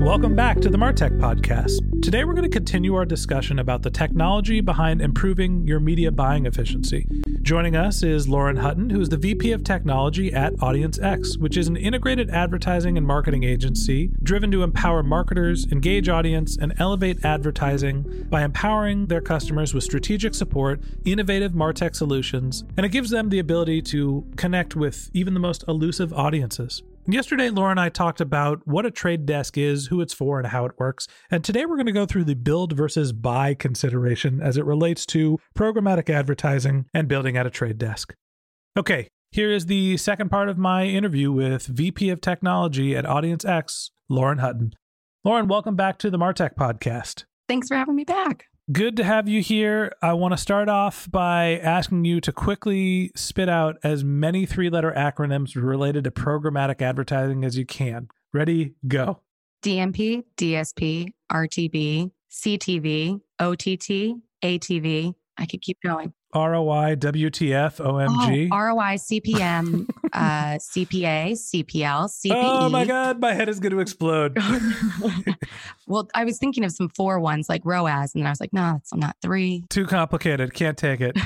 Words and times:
Welcome 0.00 0.36
back 0.36 0.60
to 0.60 0.68
the 0.68 0.78
Martech 0.78 1.18
Podcast. 1.18 2.02
Today 2.02 2.22
we're 2.22 2.34
going 2.34 2.48
to 2.48 2.48
continue 2.48 2.94
our 2.94 3.04
discussion 3.04 3.58
about 3.58 3.82
the 3.82 3.90
technology 3.90 4.60
behind 4.60 5.02
improving 5.02 5.66
your 5.66 5.80
media 5.80 6.12
buying 6.12 6.46
efficiency. 6.46 7.04
Joining 7.42 7.74
us 7.74 8.04
is 8.04 8.28
Lauren 8.28 8.58
Hutton, 8.58 8.90
who 8.90 9.00
is 9.00 9.08
the 9.08 9.16
VP 9.16 9.50
of 9.50 9.64
Technology 9.64 10.32
at 10.32 10.52
Audience 10.62 11.00
X, 11.00 11.36
which 11.36 11.56
is 11.56 11.66
an 11.66 11.76
integrated 11.76 12.30
advertising 12.30 12.96
and 12.96 13.04
marketing 13.04 13.42
agency 13.42 14.12
driven 14.22 14.52
to 14.52 14.62
empower 14.62 15.02
marketers, 15.02 15.66
engage 15.72 16.08
audience, 16.08 16.56
and 16.56 16.74
elevate 16.78 17.24
advertising 17.24 18.24
by 18.30 18.44
empowering 18.44 19.06
their 19.06 19.20
customers 19.20 19.74
with 19.74 19.82
strategic 19.82 20.32
support, 20.32 20.80
innovative 21.04 21.52
Martech 21.52 21.96
solutions, 21.96 22.62
and 22.76 22.86
it 22.86 22.90
gives 22.90 23.10
them 23.10 23.30
the 23.30 23.40
ability 23.40 23.82
to 23.82 24.24
connect 24.36 24.76
with 24.76 25.10
even 25.12 25.34
the 25.34 25.40
most 25.40 25.64
elusive 25.66 26.12
audiences. 26.12 26.84
Yesterday, 27.10 27.48
Laura 27.48 27.70
and 27.70 27.80
I 27.80 27.88
talked 27.88 28.20
about 28.20 28.60
what 28.66 28.84
a 28.84 28.90
trade 28.90 29.24
desk 29.24 29.56
is, 29.56 29.86
who 29.86 30.02
it's 30.02 30.12
for, 30.12 30.38
and 30.38 30.48
how 30.48 30.66
it 30.66 30.78
works. 30.78 31.08
And 31.30 31.42
today 31.42 31.64
we're 31.64 31.76
going 31.76 31.86
to 31.86 31.92
go 31.92 32.04
through 32.04 32.24
the 32.24 32.34
build 32.34 32.74
versus 32.74 33.14
buy 33.14 33.54
consideration 33.54 34.42
as 34.42 34.58
it 34.58 34.66
relates 34.66 35.06
to 35.06 35.38
programmatic 35.56 36.10
advertising 36.10 36.84
and 36.92 37.08
building 37.08 37.38
at 37.38 37.46
a 37.46 37.50
trade 37.50 37.78
desk. 37.78 38.12
Okay, 38.76 39.08
here 39.32 39.50
is 39.50 39.64
the 39.64 39.96
second 39.96 40.28
part 40.28 40.50
of 40.50 40.58
my 40.58 40.84
interview 40.84 41.32
with 41.32 41.64
VP 41.64 42.10
of 42.10 42.20
Technology 42.20 42.94
at 42.94 43.06
Audience 43.06 43.42
X, 43.42 43.90
Lauren 44.10 44.36
Hutton. 44.36 44.74
Lauren, 45.24 45.48
welcome 45.48 45.76
back 45.76 45.96
to 46.00 46.10
the 46.10 46.18
Martech 46.18 46.56
podcast. 46.56 47.24
Thanks 47.48 47.68
for 47.68 47.76
having 47.78 47.96
me 47.96 48.04
back. 48.04 48.44
Good 48.70 48.96
to 48.98 49.04
have 49.04 49.30
you 49.30 49.40
here. 49.40 49.92
I 50.02 50.12
want 50.12 50.32
to 50.32 50.36
start 50.36 50.68
off 50.68 51.10
by 51.10 51.58
asking 51.58 52.04
you 52.04 52.20
to 52.20 52.32
quickly 52.32 53.10
spit 53.16 53.48
out 53.48 53.78
as 53.82 54.04
many 54.04 54.44
three 54.44 54.68
letter 54.68 54.92
acronyms 54.94 55.56
related 55.56 56.04
to 56.04 56.10
programmatic 56.10 56.82
advertising 56.82 57.46
as 57.46 57.56
you 57.56 57.64
can. 57.64 58.08
Ready, 58.34 58.74
go. 58.86 59.22
DMP, 59.62 60.22
DSP, 60.36 61.14
RTB, 61.32 62.10
CTV, 62.30 63.20
OTT, 63.40 64.20
ATV. 64.44 65.14
I 65.38 65.46
could 65.46 65.62
keep 65.62 65.78
going. 65.82 66.12
ROI, 66.34 66.96
WTF, 66.96 67.80
OMG. 67.80 68.48
Oh, 68.52 68.56
ROI, 68.56 68.96
CPM, 68.96 69.88
uh, 70.12 70.58
CPA, 70.58 71.32
CPL, 71.32 72.08
CPE. 72.08 72.32
Oh 72.32 72.68
my 72.68 72.84
God, 72.84 73.18
my 73.18 73.32
head 73.32 73.48
is 73.48 73.60
going 73.60 73.72
to 73.72 73.80
explode. 73.80 74.36
well, 75.86 76.06
I 76.14 76.24
was 76.24 76.38
thinking 76.38 76.64
of 76.64 76.72
some 76.72 76.90
four 76.90 77.18
ones 77.18 77.48
like 77.48 77.62
ROAS, 77.64 78.14
and 78.14 78.22
then 78.22 78.26
I 78.26 78.30
was 78.30 78.40
like, 78.40 78.52
no, 78.52 78.74
it's 78.76 78.94
not 78.94 79.16
three. 79.22 79.64
Too 79.70 79.86
complicated. 79.86 80.52
Can't 80.52 80.76
take 80.76 81.00
it. 81.00 81.16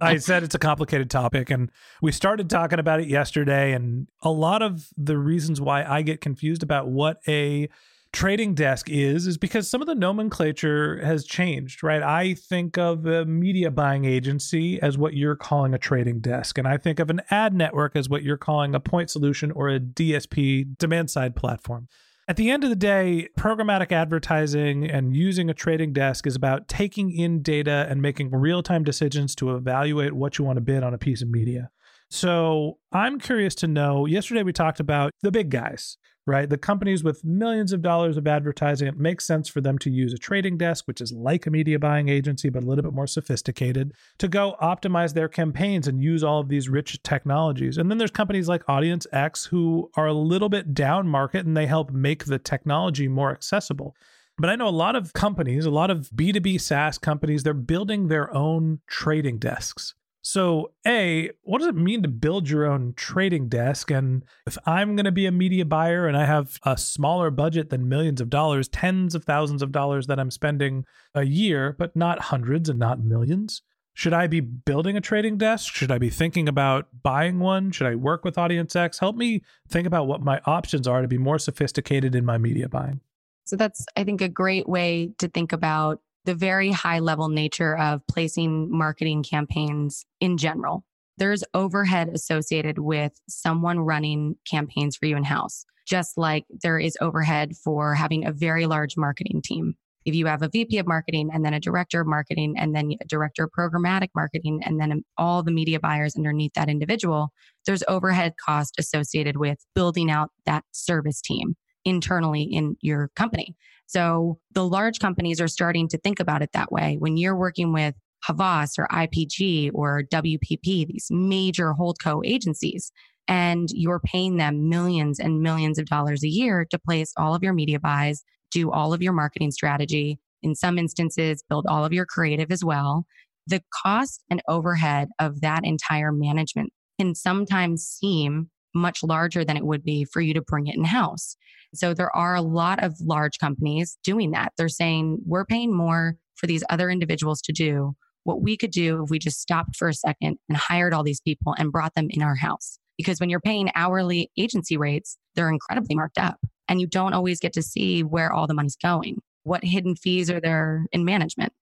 I 0.00 0.16
said 0.18 0.44
it's 0.44 0.54
a 0.54 0.60
complicated 0.60 1.10
topic, 1.10 1.50
and 1.50 1.70
we 2.00 2.12
started 2.12 2.48
talking 2.48 2.78
about 2.78 3.00
it 3.00 3.08
yesterday. 3.08 3.72
And 3.72 4.06
a 4.22 4.30
lot 4.30 4.62
of 4.62 4.88
the 4.96 5.18
reasons 5.18 5.60
why 5.60 5.84
I 5.84 6.02
get 6.02 6.20
confused 6.20 6.62
about 6.62 6.86
what 6.86 7.20
a 7.26 7.68
trading 8.16 8.54
desk 8.54 8.88
is 8.88 9.26
is 9.26 9.36
because 9.36 9.68
some 9.68 9.82
of 9.82 9.86
the 9.86 9.94
nomenclature 9.94 11.04
has 11.04 11.26
changed, 11.26 11.82
right? 11.82 12.02
I 12.02 12.32
think 12.32 12.78
of 12.78 13.04
a 13.04 13.26
media 13.26 13.70
buying 13.70 14.06
agency 14.06 14.80
as 14.80 14.96
what 14.96 15.12
you're 15.12 15.36
calling 15.36 15.74
a 15.74 15.78
trading 15.78 16.20
desk, 16.20 16.56
and 16.56 16.66
I 16.66 16.78
think 16.78 16.98
of 16.98 17.10
an 17.10 17.20
ad 17.30 17.52
network 17.52 17.94
as 17.94 18.08
what 18.08 18.22
you're 18.22 18.38
calling 18.38 18.74
a 18.74 18.80
point 18.80 19.10
solution 19.10 19.50
or 19.50 19.68
a 19.68 19.78
DSP, 19.78 20.78
demand 20.78 21.10
side 21.10 21.36
platform. 21.36 21.88
At 22.26 22.36
the 22.36 22.50
end 22.50 22.64
of 22.64 22.70
the 22.70 22.76
day, 22.76 23.28
programmatic 23.38 23.92
advertising 23.92 24.90
and 24.90 25.14
using 25.14 25.50
a 25.50 25.54
trading 25.54 25.92
desk 25.92 26.26
is 26.26 26.34
about 26.34 26.68
taking 26.68 27.10
in 27.10 27.42
data 27.42 27.86
and 27.90 28.00
making 28.00 28.30
real 28.30 28.62
time 28.62 28.82
decisions 28.82 29.34
to 29.34 29.54
evaluate 29.54 30.14
what 30.14 30.38
you 30.38 30.44
want 30.46 30.56
to 30.56 30.62
bid 30.62 30.82
on 30.82 30.94
a 30.94 30.98
piece 30.98 31.20
of 31.20 31.28
media. 31.28 31.68
So 32.08 32.78
I'm 32.92 33.20
curious 33.20 33.54
to 33.56 33.66
know. 33.66 34.06
Yesterday, 34.06 34.42
we 34.42 34.54
talked 34.54 34.80
about 34.80 35.10
the 35.22 35.30
big 35.30 35.50
guys, 35.50 35.98
right? 36.26 36.50
The 36.50 36.58
companies 36.58 37.04
with 37.04 37.24
millions 37.24 37.72
of 37.72 37.82
dollars 37.82 38.16
of 38.16 38.26
advertising, 38.26 38.88
it 38.88 38.98
makes 38.98 39.24
sense 39.24 39.48
for 39.48 39.60
them 39.60 39.78
to 39.78 39.90
use 39.90 40.12
a 40.12 40.18
trading 40.18 40.58
desk, 40.58 40.86
which 40.86 41.00
is 41.00 41.12
like 41.12 41.46
a 41.46 41.50
media 41.50 41.78
buying 41.78 42.08
agency, 42.08 42.48
but 42.48 42.64
a 42.64 42.66
little 42.66 42.82
bit 42.82 42.92
more 42.92 43.06
sophisticated, 43.06 43.92
to 44.18 44.26
go 44.26 44.56
optimize 44.60 45.14
their 45.14 45.28
campaigns 45.28 45.86
and 45.86 46.02
use 46.02 46.24
all 46.24 46.40
of 46.40 46.48
these 46.48 46.68
rich 46.68 47.00
technologies. 47.04 47.78
And 47.78 47.90
then 47.90 47.98
there's 47.98 48.10
companies 48.10 48.48
like 48.48 48.68
Audience 48.68 49.06
X 49.12 49.46
who 49.46 49.90
are 49.96 50.06
a 50.06 50.12
little 50.12 50.48
bit 50.48 50.74
down 50.74 51.06
market 51.06 51.46
and 51.46 51.56
they 51.56 51.66
help 51.66 51.92
make 51.92 52.24
the 52.24 52.38
technology 52.38 53.06
more 53.06 53.30
accessible. 53.30 53.94
But 54.38 54.50
I 54.50 54.56
know 54.56 54.68
a 54.68 54.70
lot 54.70 54.96
of 54.96 55.12
companies, 55.12 55.64
a 55.64 55.70
lot 55.70 55.90
of 55.90 56.10
B2B 56.14 56.60
SaaS 56.60 56.98
companies, 56.98 57.42
they're 57.42 57.54
building 57.54 58.08
their 58.08 58.34
own 58.34 58.80
trading 58.86 59.38
desks. 59.38 59.94
So, 60.28 60.72
A, 60.84 61.30
what 61.42 61.58
does 61.58 61.68
it 61.68 61.76
mean 61.76 62.02
to 62.02 62.08
build 62.08 62.48
your 62.48 62.66
own 62.66 62.94
trading 62.96 63.48
desk? 63.48 63.92
And 63.92 64.24
if 64.44 64.58
I'm 64.66 64.96
going 64.96 65.04
to 65.04 65.12
be 65.12 65.26
a 65.26 65.30
media 65.30 65.64
buyer 65.64 66.08
and 66.08 66.16
I 66.16 66.24
have 66.24 66.58
a 66.64 66.76
smaller 66.76 67.30
budget 67.30 67.70
than 67.70 67.88
millions 67.88 68.20
of 68.20 68.28
dollars, 68.28 68.66
tens 68.66 69.14
of 69.14 69.24
thousands 69.24 69.62
of 69.62 69.70
dollars 69.70 70.08
that 70.08 70.18
I'm 70.18 70.32
spending 70.32 70.84
a 71.14 71.22
year, 71.22 71.76
but 71.78 71.94
not 71.94 72.22
hundreds 72.22 72.68
and 72.68 72.76
not 72.76 73.04
millions, 73.04 73.62
should 73.94 74.12
I 74.12 74.26
be 74.26 74.40
building 74.40 74.96
a 74.96 75.00
trading 75.00 75.38
desk? 75.38 75.72
Should 75.72 75.92
I 75.92 75.98
be 75.98 76.10
thinking 76.10 76.48
about 76.48 76.88
buying 77.04 77.38
one? 77.38 77.70
Should 77.70 77.86
I 77.86 77.94
work 77.94 78.24
with 78.24 78.36
Audience 78.36 78.74
X? 78.74 78.98
Help 78.98 79.14
me 79.14 79.42
think 79.68 79.86
about 79.86 80.08
what 80.08 80.22
my 80.22 80.40
options 80.44 80.88
are 80.88 81.02
to 81.02 81.08
be 81.08 81.18
more 81.18 81.38
sophisticated 81.38 82.16
in 82.16 82.24
my 82.24 82.36
media 82.36 82.68
buying. 82.68 83.00
So, 83.44 83.54
that's, 83.54 83.86
I 83.94 84.02
think, 84.02 84.20
a 84.22 84.28
great 84.28 84.68
way 84.68 85.12
to 85.18 85.28
think 85.28 85.52
about 85.52 86.00
the 86.26 86.34
very 86.34 86.70
high 86.70 86.98
level 86.98 87.28
nature 87.28 87.78
of 87.78 88.06
placing 88.08 88.70
marketing 88.70 89.22
campaigns 89.22 90.04
in 90.20 90.36
general. 90.36 90.84
There's 91.16 91.44
overhead 91.54 92.10
associated 92.12 92.78
with 92.78 93.12
someone 93.28 93.78
running 93.78 94.36
campaigns 94.48 94.96
for 94.96 95.06
you 95.06 95.16
in 95.16 95.24
house, 95.24 95.64
just 95.86 96.18
like 96.18 96.44
there 96.62 96.78
is 96.78 96.98
overhead 97.00 97.56
for 97.56 97.94
having 97.94 98.26
a 98.26 98.32
very 98.32 98.66
large 98.66 98.96
marketing 98.98 99.40
team. 99.42 99.76
If 100.04 100.14
you 100.14 100.26
have 100.26 100.42
a 100.42 100.48
VP 100.48 100.78
of 100.78 100.86
marketing 100.86 101.30
and 101.32 101.44
then 101.44 101.54
a 101.54 101.60
director 101.60 102.00
of 102.00 102.06
marketing 102.06 102.54
and 102.58 102.76
then 102.76 102.92
a 103.00 103.04
director 103.06 103.44
of 103.44 103.50
programmatic 103.56 104.08
marketing 104.14 104.60
and 104.64 104.78
then 104.80 105.02
all 105.16 105.42
the 105.42 105.50
media 105.50 105.80
buyers 105.80 106.16
underneath 106.16 106.52
that 106.54 106.68
individual, 106.68 107.30
there's 107.66 107.82
overhead 107.88 108.34
cost 108.44 108.74
associated 108.78 109.36
with 109.36 109.58
building 109.74 110.10
out 110.10 110.30
that 110.44 110.64
service 110.72 111.20
team 111.20 111.56
internally 111.86 112.42
in 112.42 112.76
your 112.82 113.08
company. 113.16 113.56
So 113.86 114.38
the 114.52 114.66
large 114.66 114.98
companies 114.98 115.40
are 115.40 115.48
starting 115.48 115.88
to 115.88 115.98
think 115.98 116.20
about 116.20 116.42
it 116.42 116.50
that 116.52 116.70
way. 116.70 116.96
When 116.98 117.16
you're 117.16 117.36
working 117.36 117.72
with 117.72 117.94
Havas 118.26 118.78
or 118.78 118.88
IPG 118.88 119.70
or 119.72 120.02
WPP, 120.12 120.86
these 120.86 121.06
major 121.10 121.72
holdco 121.72 122.20
agencies, 122.26 122.90
and 123.28 123.68
you're 123.72 124.00
paying 124.00 124.36
them 124.36 124.68
millions 124.68 125.18
and 125.20 125.40
millions 125.40 125.78
of 125.78 125.86
dollars 125.86 126.22
a 126.24 126.28
year 126.28 126.66
to 126.70 126.78
place 126.78 127.12
all 127.16 127.34
of 127.34 127.42
your 127.42 127.52
media 127.52 127.80
buys, 127.80 128.24
do 128.50 128.70
all 128.70 128.92
of 128.92 129.02
your 129.02 129.12
marketing 129.12 129.52
strategy, 129.52 130.18
in 130.42 130.54
some 130.54 130.78
instances, 130.78 131.42
build 131.48 131.66
all 131.68 131.84
of 131.84 131.92
your 131.92 132.06
creative 132.06 132.50
as 132.50 132.64
well. 132.64 133.06
the 133.46 133.62
cost 133.72 134.24
and 134.28 134.42
overhead 134.48 135.08
of 135.18 135.40
that 135.40 135.64
entire 135.64 136.12
management 136.12 136.72
can 136.98 137.14
sometimes 137.14 137.84
seem 137.84 138.50
much 138.74 139.02
larger 139.02 139.44
than 139.44 139.56
it 139.56 139.64
would 139.64 139.84
be 139.84 140.04
for 140.04 140.20
you 140.20 140.34
to 140.34 140.42
bring 140.42 140.66
it 140.66 140.76
in 140.76 140.84
house. 140.84 141.36
So 141.74 141.94
there 141.94 142.14
are 142.14 142.34
a 142.34 142.42
lot 142.42 142.82
of 142.82 142.94
large 143.00 143.38
companies 143.38 143.98
doing 144.04 144.30
that. 144.32 144.52
They're 144.56 144.68
saying 144.68 145.18
we're 145.26 145.44
paying 145.44 145.74
more 145.74 146.16
for 146.36 146.46
these 146.46 146.64
other 146.70 146.90
individuals 146.90 147.40
to 147.42 147.52
do 147.52 147.94
what 148.24 148.42
we 148.42 148.56
could 148.56 148.72
do 148.72 149.02
if 149.04 149.10
we 149.10 149.18
just 149.18 149.40
stopped 149.40 149.76
for 149.76 149.88
a 149.88 149.94
second 149.94 150.38
and 150.48 150.58
hired 150.58 150.92
all 150.92 151.04
these 151.04 151.20
people 151.20 151.54
and 151.58 151.72
brought 151.72 151.94
them 151.94 152.08
in 152.10 152.22
our 152.22 152.34
house. 152.34 152.78
Because 152.96 153.20
when 153.20 153.30
you're 153.30 153.40
paying 153.40 153.70
hourly 153.74 154.30
agency 154.36 154.76
rates, 154.76 155.16
they're 155.34 155.50
incredibly 155.50 155.94
marked 155.94 156.18
up 156.18 156.38
and 156.68 156.80
you 156.80 156.86
don't 156.86 157.14
always 157.14 157.38
get 157.38 157.52
to 157.52 157.62
see 157.62 158.02
where 158.02 158.32
all 158.32 158.46
the 158.46 158.54
money's 158.54 158.76
going. 158.76 159.20
What 159.44 159.64
hidden 159.64 159.94
fees 159.94 160.30
are 160.30 160.40
there 160.40 160.86
in 160.92 161.04
management? 161.04 161.52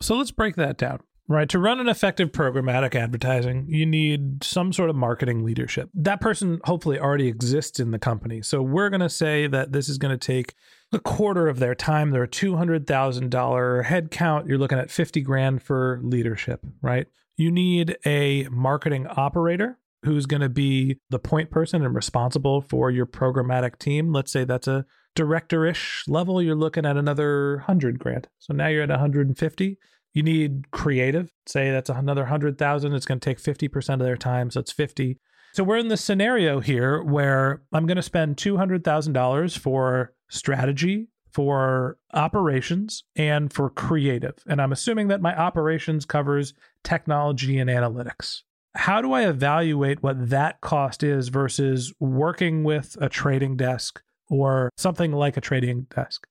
So 0.00 0.16
let's 0.16 0.30
break 0.30 0.54
that 0.56 0.78
down. 0.78 1.00
Right. 1.32 1.48
To 1.48 1.58
run 1.58 1.80
an 1.80 1.88
effective 1.88 2.30
programmatic 2.30 2.94
advertising, 2.94 3.64
you 3.66 3.86
need 3.86 4.44
some 4.44 4.70
sort 4.70 4.90
of 4.90 4.96
marketing 4.96 5.42
leadership. 5.42 5.88
That 5.94 6.20
person 6.20 6.60
hopefully 6.64 7.00
already 7.00 7.26
exists 7.26 7.80
in 7.80 7.90
the 7.90 7.98
company. 7.98 8.42
So 8.42 8.60
we're 8.60 8.90
going 8.90 9.00
to 9.00 9.08
say 9.08 9.46
that 9.46 9.72
this 9.72 9.88
is 9.88 9.96
going 9.96 10.12
to 10.12 10.18
take 10.18 10.52
a 10.92 10.98
quarter 10.98 11.48
of 11.48 11.58
their 11.58 11.74
time. 11.74 12.10
They're 12.10 12.24
a 12.24 12.28
$200,000 12.28 13.84
headcount. 13.84 14.46
You're 14.46 14.58
looking 14.58 14.78
at 14.78 14.90
50 14.90 15.22
grand 15.22 15.62
for 15.62 16.00
leadership, 16.02 16.66
right? 16.82 17.06
You 17.38 17.50
need 17.50 17.96
a 18.04 18.46
marketing 18.50 19.06
operator 19.06 19.78
who's 20.04 20.26
going 20.26 20.42
to 20.42 20.50
be 20.50 20.98
the 21.08 21.18
point 21.18 21.50
person 21.50 21.82
and 21.82 21.94
responsible 21.94 22.60
for 22.60 22.90
your 22.90 23.06
programmatic 23.06 23.78
team. 23.78 24.12
Let's 24.12 24.32
say 24.32 24.44
that's 24.44 24.68
a 24.68 24.84
director-ish 25.14 26.04
level. 26.08 26.42
You're 26.42 26.56
looking 26.56 26.84
at 26.84 26.98
another 26.98 27.56
100 27.56 27.98
grand. 27.98 28.28
So 28.38 28.52
now 28.52 28.66
you're 28.66 28.82
at 28.82 28.90
150. 28.90 29.78
You 30.12 30.22
need 30.22 30.70
creative. 30.70 31.32
Say 31.46 31.70
that's 31.70 31.90
another 31.90 32.22
100,000. 32.22 32.92
It's 32.92 33.06
going 33.06 33.20
to 33.20 33.24
take 33.24 33.40
50% 33.40 33.94
of 33.94 34.00
their 34.00 34.16
time. 34.16 34.50
So 34.50 34.60
it's 34.60 34.72
50. 34.72 35.18
So 35.54 35.64
we're 35.64 35.78
in 35.78 35.88
the 35.88 35.96
scenario 35.96 36.60
here 36.60 37.02
where 37.02 37.62
I'm 37.72 37.86
going 37.86 37.96
to 37.96 38.02
spend 38.02 38.36
$200,000 38.36 39.58
for 39.58 40.14
strategy, 40.30 41.08
for 41.30 41.98
operations, 42.14 43.04
and 43.16 43.52
for 43.52 43.70
creative. 43.70 44.36
And 44.46 44.62
I'm 44.62 44.72
assuming 44.72 45.08
that 45.08 45.20
my 45.20 45.36
operations 45.36 46.04
covers 46.04 46.54
technology 46.84 47.58
and 47.58 47.68
analytics. 47.68 48.42
How 48.74 49.02
do 49.02 49.12
I 49.12 49.28
evaluate 49.28 50.02
what 50.02 50.30
that 50.30 50.62
cost 50.62 51.02
is 51.02 51.28
versus 51.28 51.92
working 52.00 52.64
with 52.64 52.96
a 53.00 53.10
trading 53.10 53.56
desk 53.56 54.02
or 54.30 54.70
something 54.78 55.12
like 55.12 55.36
a 55.36 55.42
trading 55.42 55.86
desk? 55.94 56.26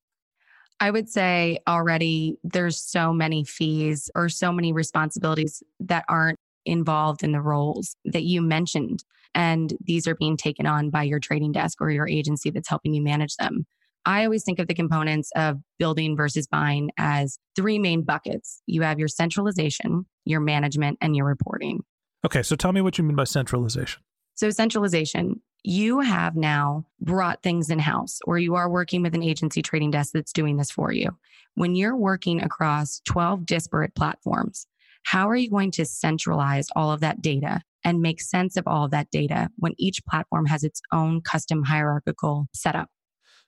I 0.81 0.89
would 0.89 1.07
say 1.07 1.59
already 1.67 2.39
there's 2.43 2.83
so 2.83 3.13
many 3.13 3.43
fees 3.43 4.09
or 4.15 4.29
so 4.29 4.51
many 4.51 4.73
responsibilities 4.73 5.61
that 5.79 6.03
aren't 6.09 6.39
involved 6.65 7.23
in 7.23 7.31
the 7.31 7.41
roles 7.41 7.95
that 8.05 8.23
you 8.23 8.41
mentioned. 8.41 9.03
And 9.35 9.73
these 9.79 10.07
are 10.07 10.15
being 10.15 10.37
taken 10.37 10.65
on 10.65 10.89
by 10.89 11.03
your 11.03 11.19
trading 11.19 11.51
desk 11.51 11.79
or 11.81 11.91
your 11.91 12.07
agency 12.07 12.49
that's 12.49 12.67
helping 12.67 12.95
you 12.95 13.01
manage 13.01 13.35
them. 13.35 13.67
I 14.07 14.25
always 14.25 14.43
think 14.43 14.57
of 14.57 14.67
the 14.67 14.73
components 14.73 15.31
of 15.35 15.59
building 15.77 16.17
versus 16.17 16.47
buying 16.47 16.89
as 16.97 17.37
three 17.55 17.77
main 17.77 18.01
buckets. 18.01 18.63
You 18.65 18.81
have 18.81 18.97
your 18.97 19.07
centralization, 19.07 20.07
your 20.25 20.39
management, 20.39 20.97
and 20.99 21.15
your 21.15 21.27
reporting. 21.27 21.83
Okay, 22.25 22.41
so 22.41 22.55
tell 22.55 22.73
me 22.73 22.81
what 22.81 22.97
you 22.97 23.03
mean 23.03 23.15
by 23.15 23.25
centralization. 23.25 24.01
So, 24.33 24.49
centralization, 24.49 25.41
you 25.63 25.99
have 25.99 26.35
now 26.35 26.85
brought 26.99 27.43
things 27.43 27.69
in 27.69 27.79
house, 27.79 28.19
or 28.25 28.39
you 28.39 28.55
are 28.55 28.69
working 28.69 29.01
with 29.01 29.15
an 29.15 29.23
agency 29.23 29.61
trading 29.61 29.91
desk 29.91 30.11
that's 30.13 30.33
doing 30.33 30.57
this 30.57 30.71
for 30.71 30.91
you. 30.91 31.09
When 31.55 31.75
you're 31.75 31.95
working 31.95 32.41
across 32.41 33.01
12 33.05 33.45
disparate 33.45 33.93
platforms, 33.95 34.65
how 35.03 35.29
are 35.29 35.35
you 35.35 35.49
going 35.49 35.71
to 35.71 35.85
centralize 35.85 36.67
all 36.75 36.91
of 36.91 37.01
that 37.01 37.21
data 37.21 37.61
and 37.83 38.01
make 38.01 38.21
sense 38.21 38.55
of 38.57 38.67
all 38.67 38.85
of 38.85 38.91
that 38.91 39.09
data 39.11 39.49
when 39.57 39.73
each 39.77 40.03
platform 40.07 40.45
has 40.45 40.63
its 40.63 40.81
own 40.91 41.21
custom 41.21 41.63
hierarchical 41.63 42.47
setup? 42.53 42.89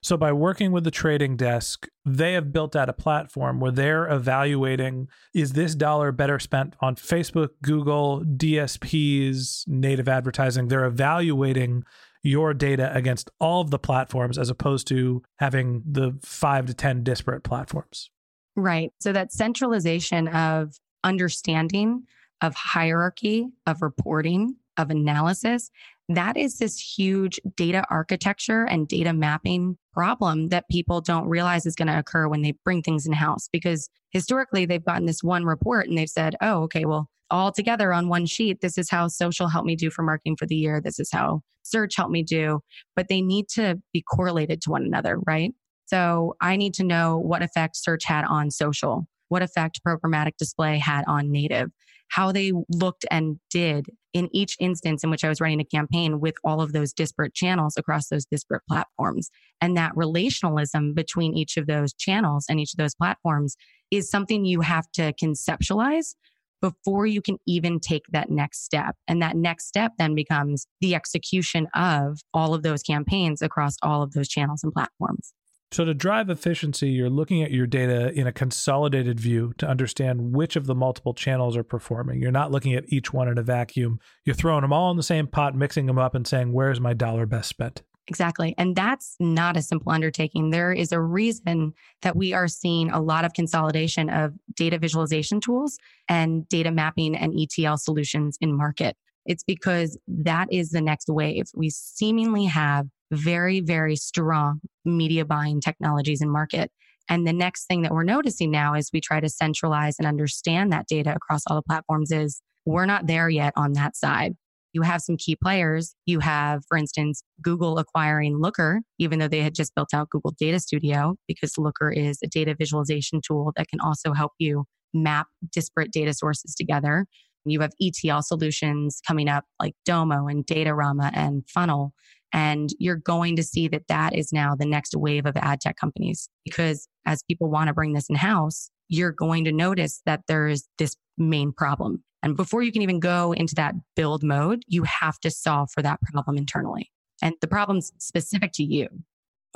So, 0.04 0.18
by 0.18 0.34
working 0.34 0.74
with 0.74 0.84
the 0.84 0.92
trading 0.92 1.38
desk, 1.38 1.88
they 2.04 2.34
have 2.34 2.52
built 2.52 2.76
out 2.76 2.90
a 2.90 2.94
platform 2.94 3.62
where 3.62 3.72
they're 3.72 4.06
evaluating 4.12 5.08
is 5.34 5.54
this 5.54 5.76
dollar 5.76 6.12
better 6.12 6.40
spent 6.40 6.76
on 6.82 6.96
Facebook, 6.98 7.52
Google, 7.62 8.22
DSPs, 8.22 9.66
native 9.66 10.10
advertising? 10.10 10.68
They're 10.68 10.84
evaluating 10.84 11.86
your 12.22 12.54
data 12.54 12.94
against 12.94 13.32
all 13.40 13.62
of 13.62 13.72
the 13.72 13.80
platforms 13.80 14.38
as 14.38 14.50
opposed 14.50 14.88
to 14.88 15.24
having 15.40 15.84
the 15.90 16.18
five 16.22 16.66
to 16.66 16.74
10 16.74 17.04
disparate 17.04 17.44
platforms. 17.44 18.10
Right. 18.58 18.92
So, 19.00 19.14
that 19.14 19.32
centralization 19.32 20.28
of 20.28 20.78
understanding, 21.06 22.04
of 22.42 22.56
hierarchy, 22.56 23.48
of 23.66 23.82
reporting, 23.82 24.58
of 24.76 24.90
analysis 24.90 25.72
that 26.10 26.36
is 26.36 26.58
this 26.58 26.78
huge 26.78 27.40
data 27.56 27.84
architecture 27.90 28.66
and 28.66 28.88
data 28.88 29.14
mapping 29.14 29.78
problem 29.94 30.50
that 30.50 30.68
people 30.70 31.02
don't 31.02 31.28
realize 31.28 31.66
is 31.66 31.76
going 31.76 31.88
to 31.88 31.98
occur 31.98 32.28
when 32.28 32.42
they 32.42 32.54
bring 32.66 32.82
things 32.82 33.06
in 33.06 33.14
house 33.14 33.48
because 33.52 33.90
historically 34.12 34.66
they've 34.66 34.84
gotten 34.84 35.06
this 35.06 35.24
one 35.24 35.46
report 35.46 35.88
and 35.88 35.98
they've 35.98 36.10
said, 36.10 36.36
oh, 36.42 36.64
okay, 36.64 36.86
well, 36.86 37.10
all 37.32 37.52
together 37.52 37.94
on 37.94 38.10
one 38.10 38.26
sheet, 38.26 38.62
this 38.62 38.78
is 38.78 38.90
how 38.90 39.08
social 39.08 39.48
helped 39.48 39.66
me 39.66 39.76
do 39.76 39.90
for 39.90 40.04
marketing 40.04 40.36
for 40.36 40.46
the 40.46 40.56
year. 40.56 40.82
This 40.82 41.00
is 41.00 41.10
how 41.12 41.42
search 41.64 41.96
helped 41.96 42.12
me 42.12 42.22
do. 42.22 42.60
But 42.96 43.08
they 43.08 43.22
need 43.22 43.48
to 43.50 43.82
be 43.92 44.04
correlated 44.04 44.62
to 44.64 44.72
one 44.72 44.84
another, 44.84 45.20
right? 45.26 45.52
So 45.86 46.36
I 46.42 46.58
need 46.58 46.74
to 46.76 46.84
know 46.84 47.18
what 47.18 47.42
effect 47.42 47.76
search 47.76 48.04
had 48.04 48.26
on 48.26 48.52
social, 48.52 49.08
what 49.30 49.42
effect 49.42 49.82
programmatic 49.86 50.38
display 50.38 50.78
had 50.78 51.06
on 51.08 51.32
native, 51.32 51.72
how 52.10 52.32
they 52.32 52.52
looked 52.70 53.06
and 53.10 53.40
did 53.50 53.88
in 54.14 54.30
each 54.32 54.56
instance 54.60 55.04
in 55.04 55.10
which 55.10 55.24
I 55.24 55.30
was 55.30 55.42
running 55.42 55.60
a 55.60 55.66
campaign 55.66 56.20
with 56.20 56.36
all 56.44 56.62
of 56.62 56.72
those 56.72 56.94
disparate 56.94 57.34
channels 57.34 57.76
across 57.78 58.08
those 58.08 58.26
disparate 58.26 58.64
platforms. 58.68 59.30
And 59.60 59.76
that 59.76 59.96
relationalism 59.96 60.94
between 60.94 61.36
each 61.36 61.58
of 61.58 61.68
those 61.68 61.94
channels 61.94 62.46
and 62.50 62.60
each 62.60 62.74
of 62.74 62.78
those 62.78 62.96
platforms 62.96 63.56
is 63.92 64.10
something 64.10 64.46
you 64.46 64.62
have 64.62 64.90
to 64.94 65.14
conceptualize 65.14 66.16
before 66.62 67.06
you 67.06 67.22
can 67.22 67.38
even 67.46 67.80
take 67.80 68.04
that 68.12 68.30
next 68.30 68.64
step. 68.64 68.96
And 69.08 69.22
that 69.22 69.36
next 69.36 69.68
step 69.68 69.92
then 69.98 70.16
becomes 70.16 70.66
the 70.80 70.96
execution 70.96 71.68
of 71.76 72.20
all 72.34 72.54
of 72.54 72.64
those 72.64 72.84
campaigns 72.84 73.42
across 73.42 73.76
all 73.82 74.02
of 74.02 74.14
those 74.14 74.30
channels 74.30 74.64
and 74.64 74.72
platforms. 74.72 75.34
So, 75.74 75.84
to 75.86 75.96
drive 75.96 76.30
efficiency, 76.30 76.90
you're 76.90 77.10
looking 77.10 77.42
at 77.42 77.50
your 77.50 77.66
data 77.66 78.14
in 78.14 78.28
a 78.28 78.32
consolidated 78.32 79.20
view 79.20 79.56
to 79.58 79.68
understand 79.68 80.36
which 80.36 80.56
of 80.56 80.68
the 80.68 80.76
multiple 80.76 81.16
channels 81.16 81.58
are 81.58 81.64
performing. 81.64 82.22
You're 82.22 82.32
not 82.32 82.52
looking 82.52 82.76
at 82.76 82.84
each 82.90 83.12
one 83.12 83.28
in 83.28 83.40
a 83.40 83.42
vacuum. 83.42 84.00
You're 84.24 84.36
throwing 84.36 84.62
them 84.62 84.72
all 84.72 84.92
in 84.92 84.98
the 84.98 85.02
same 85.02 85.26
pot, 85.26 85.56
mixing 85.56 85.88
them 85.88 85.98
up, 85.98 86.14
and 86.14 86.28
saying, 86.28 86.54
where's 86.54 86.80
my 86.80 86.94
dollar 86.94 87.26
best 87.26 87.50
spent? 87.50 87.82
Exactly. 88.06 88.54
And 88.60 88.76
that's 88.76 89.16
not 89.20 89.58
a 89.58 89.64
simple 89.64 89.92
undertaking. 89.92 90.52
There 90.52 90.72
is 90.72 90.92
a 90.92 91.02
reason 91.02 91.74
that 92.04 92.16
we 92.16 92.34
are 92.34 92.48
seeing 92.48 92.92
a 92.92 93.02
lot 93.02 93.26
of 93.26 93.34
consolidation 93.34 94.12
of 94.12 94.34
data 94.54 94.78
visualization 94.78 95.42
tools 95.42 95.80
and 96.08 96.48
data 96.50 96.70
mapping 96.70 97.16
and 97.16 97.34
ETL 97.36 97.78
solutions 97.78 98.38
in 98.40 98.56
market. 98.56 98.96
It's 99.26 99.44
because 99.44 99.98
that 100.08 100.50
is 100.52 100.70
the 100.70 100.82
next 100.82 101.10
wave. 101.10 101.46
We 101.56 101.72
seemingly 101.72 102.46
have 102.46 102.90
very, 103.14 103.62
very 103.62 103.96
strong 103.96 104.60
media 104.86 105.26
buying 105.26 105.62
technologies 105.62 106.22
in 106.22 106.30
market. 106.30 106.72
And 107.10 107.28
the 107.28 107.34
next 107.34 107.66
thing 107.66 107.82
that 107.82 107.92
we're 107.92 108.04
noticing 108.04 108.52
now 108.52 108.74
as 108.74 108.90
we 108.94 109.02
try 109.02 109.20
to 109.20 109.30
centralize 109.30 109.96
and 110.00 110.08
understand 110.08 110.72
that 110.72 110.88
data 110.88 111.14
across 111.14 111.42
all 111.48 111.56
the 111.56 111.62
platforms 111.62 112.12
is 112.12 112.42
we're 112.66 112.86
not 112.86 113.08
there 113.08 113.30
yet 113.30 113.54
on 113.56 113.74
that 113.74 113.96
side. 113.96 114.36
You 114.72 114.82
have 114.82 115.02
some 115.02 115.18
key 115.18 115.36
players. 115.36 115.94
You 116.06 116.20
have, 116.20 116.64
for 116.68 116.78
instance, 116.78 117.24
Google 117.42 117.78
acquiring 117.78 118.40
Looker, 118.40 118.82
even 118.98 119.20
though 119.20 119.28
they 119.28 119.42
had 119.42 119.54
just 119.54 119.76
built 119.76 119.94
out 119.94 120.10
Google 120.10 120.34
Data 120.40 120.60
Studio, 120.60 121.16
because 121.28 121.58
Looker 121.58 121.92
is 121.92 122.18
a 122.24 122.28
data 122.28 122.56
visualization 122.58 123.22
tool 123.26 123.52
that 123.56 123.68
can 123.68 123.80
also 123.82 124.14
help 124.14 124.32
you 124.40 124.66
map 124.94 125.28
disparate 125.52 125.92
data 125.92 126.14
sources 126.14 126.56
together. 126.56 127.06
You 127.46 127.60
have 127.60 127.74
ETL 127.82 128.22
solutions 128.22 129.00
coming 129.06 129.28
up 129.28 129.44
like 129.60 129.74
Domo 129.86 130.28
and 130.28 130.46
Datorama 130.46 131.12
and 131.14 131.44
Funnel 131.50 131.94
and 132.34 132.72
you're 132.80 132.96
going 132.96 133.36
to 133.36 133.44
see 133.44 133.68
that 133.68 133.88
that 133.88 134.16
is 134.16 134.34
now 134.34 134.56
the 134.56 134.66
next 134.66 134.96
wave 134.96 135.26
of 135.26 135.38
ad 135.38 135.62
tech 135.62 135.78
companies 135.78 136.28
because 136.44 136.90
as 137.06 137.24
people 137.24 137.50
want 137.50 137.68
to 137.68 137.74
bring 137.74 137.94
this 137.94 138.10
in 138.10 138.16
house, 138.16 138.72
you're 138.90 139.12
going 139.12 139.46
to 139.46 139.52
notice 139.52 140.02
that 140.06 140.24
there's 140.28 140.68
this 140.80 140.98
main 141.18 141.54
problem. 141.54 142.04
And 142.24 142.36
before 142.36 142.64
you 142.64 142.72
can 142.72 142.82
even 142.82 143.00
go 143.00 143.34
into 143.34 143.54
that 143.56 143.76
build 143.96 144.24
mode, 144.24 144.64
you 144.68 144.84
have 144.84 145.20
to 145.20 145.30
solve 145.30 145.70
for 145.72 145.82
that 145.84 146.00
problem 146.02 146.38
internally. 146.38 146.90
And 147.22 147.36
the 147.42 147.48
problem's 147.48 147.92
specific 148.00 148.52
to 148.54 148.64
you. 148.64 148.88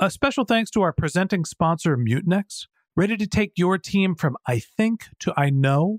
A 0.00 0.10
special 0.10 0.44
thanks 0.44 0.70
to 0.72 0.82
our 0.82 0.92
presenting 0.92 1.44
sponsor, 1.44 1.96
Mutinex. 1.96 2.66
Ready 2.94 3.16
to 3.16 3.26
take 3.26 3.52
your 3.56 3.78
team 3.78 4.14
from 4.14 4.36
I 4.46 4.60
think 4.60 5.06
to 5.20 5.32
I 5.36 5.50
know? 5.50 5.98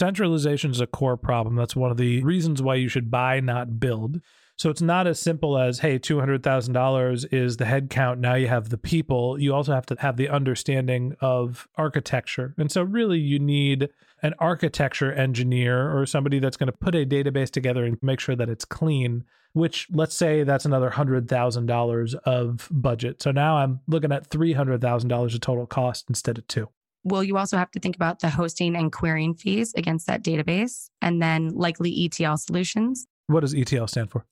Centralization 0.00 0.70
is 0.70 0.80
a 0.80 0.86
core 0.86 1.18
problem. 1.18 1.56
That's 1.56 1.76
one 1.76 1.90
of 1.90 1.98
the 1.98 2.22
reasons 2.22 2.62
why 2.62 2.76
you 2.76 2.88
should 2.88 3.10
buy, 3.10 3.38
not 3.40 3.78
build. 3.78 4.22
So 4.56 4.70
it's 4.70 4.80
not 4.80 5.06
as 5.06 5.20
simple 5.20 5.58
as, 5.58 5.80
hey, 5.80 5.98
$200,000 5.98 7.26
is 7.30 7.58
the 7.58 7.66
head 7.66 7.90
count. 7.90 8.18
Now 8.18 8.34
you 8.34 8.48
have 8.48 8.70
the 8.70 8.78
people. 8.78 9.38
You 9.38 9.54
also 9.54 9.74
have 9.74 9.84
to 9.86 9.96
have 9.98 10.16
the 10.16 10.30
understanding 10.30 11.16
of 11.20 11.68
architecture. 11.76 12.54
And 12.56 12.72
so, 12.72 12.82
really, 12.82 13.18
you 13.18 13.38
need 13.38 13.90
an 14.22 14.32
architecture 14.38 15.12
engineer 15.12 15.94
or 15.94 16.06
somebody 16.06 16.38
that's 16.38 16.56
going 16.56 16.72
to 16.72 16.78
put 16.78 16.94
a 16.94 17.04
database 17.04 17.50
together 17.50 17.84
and 17.84 17.98
make 18.00 18.20
sure 18.20 18.36
that 18.36 18.48
it's 18.48 18.64
clean, 18.64 19.24
which 19.52 19.86
let's 19.92 20.16
say 20.16 20.44
that's 20.44 20.64
another 20.64 20.92
$100,000 20.92 22.14
of 22.24 22.68
budget. 22.70 23.20
So 23.20 23.32
now 23.32 23.58
I'm 23.58 23.80
looking 23.86 24.12
at 24.12 24.30
$300,000 24.30 25.34
of 25.34 25.40
total 25.42 25.66
cost 25.66 26.06
instead 26.08 26.38
of 26.38 26.46
two. 26.46 26.70
Well, 27.02 27.24
you 27.24 27.38
also 27.38 27.56
have 27.56 27.70
to 27.72 27.80
think 27.80 27.96
about 27.96 28.20
the 28.20 28.28
hosting 28.28 28.76
and 28.76 28.92
querying 28.92 29.34
fees 29.34 29.72
against 29.74 30.06
that 30.06 30.22
database, 30.22 30.90
and 31.00 31.22
then 31.22 31.50
likely 31.50 32.04
ETL 32.04 32.36
solutions. 32.36 33.06
What 33.26 33.40
does 33.40 33.54
ETL 33.54 33.86
stand 33.86 34.10
for? 34.10 34.26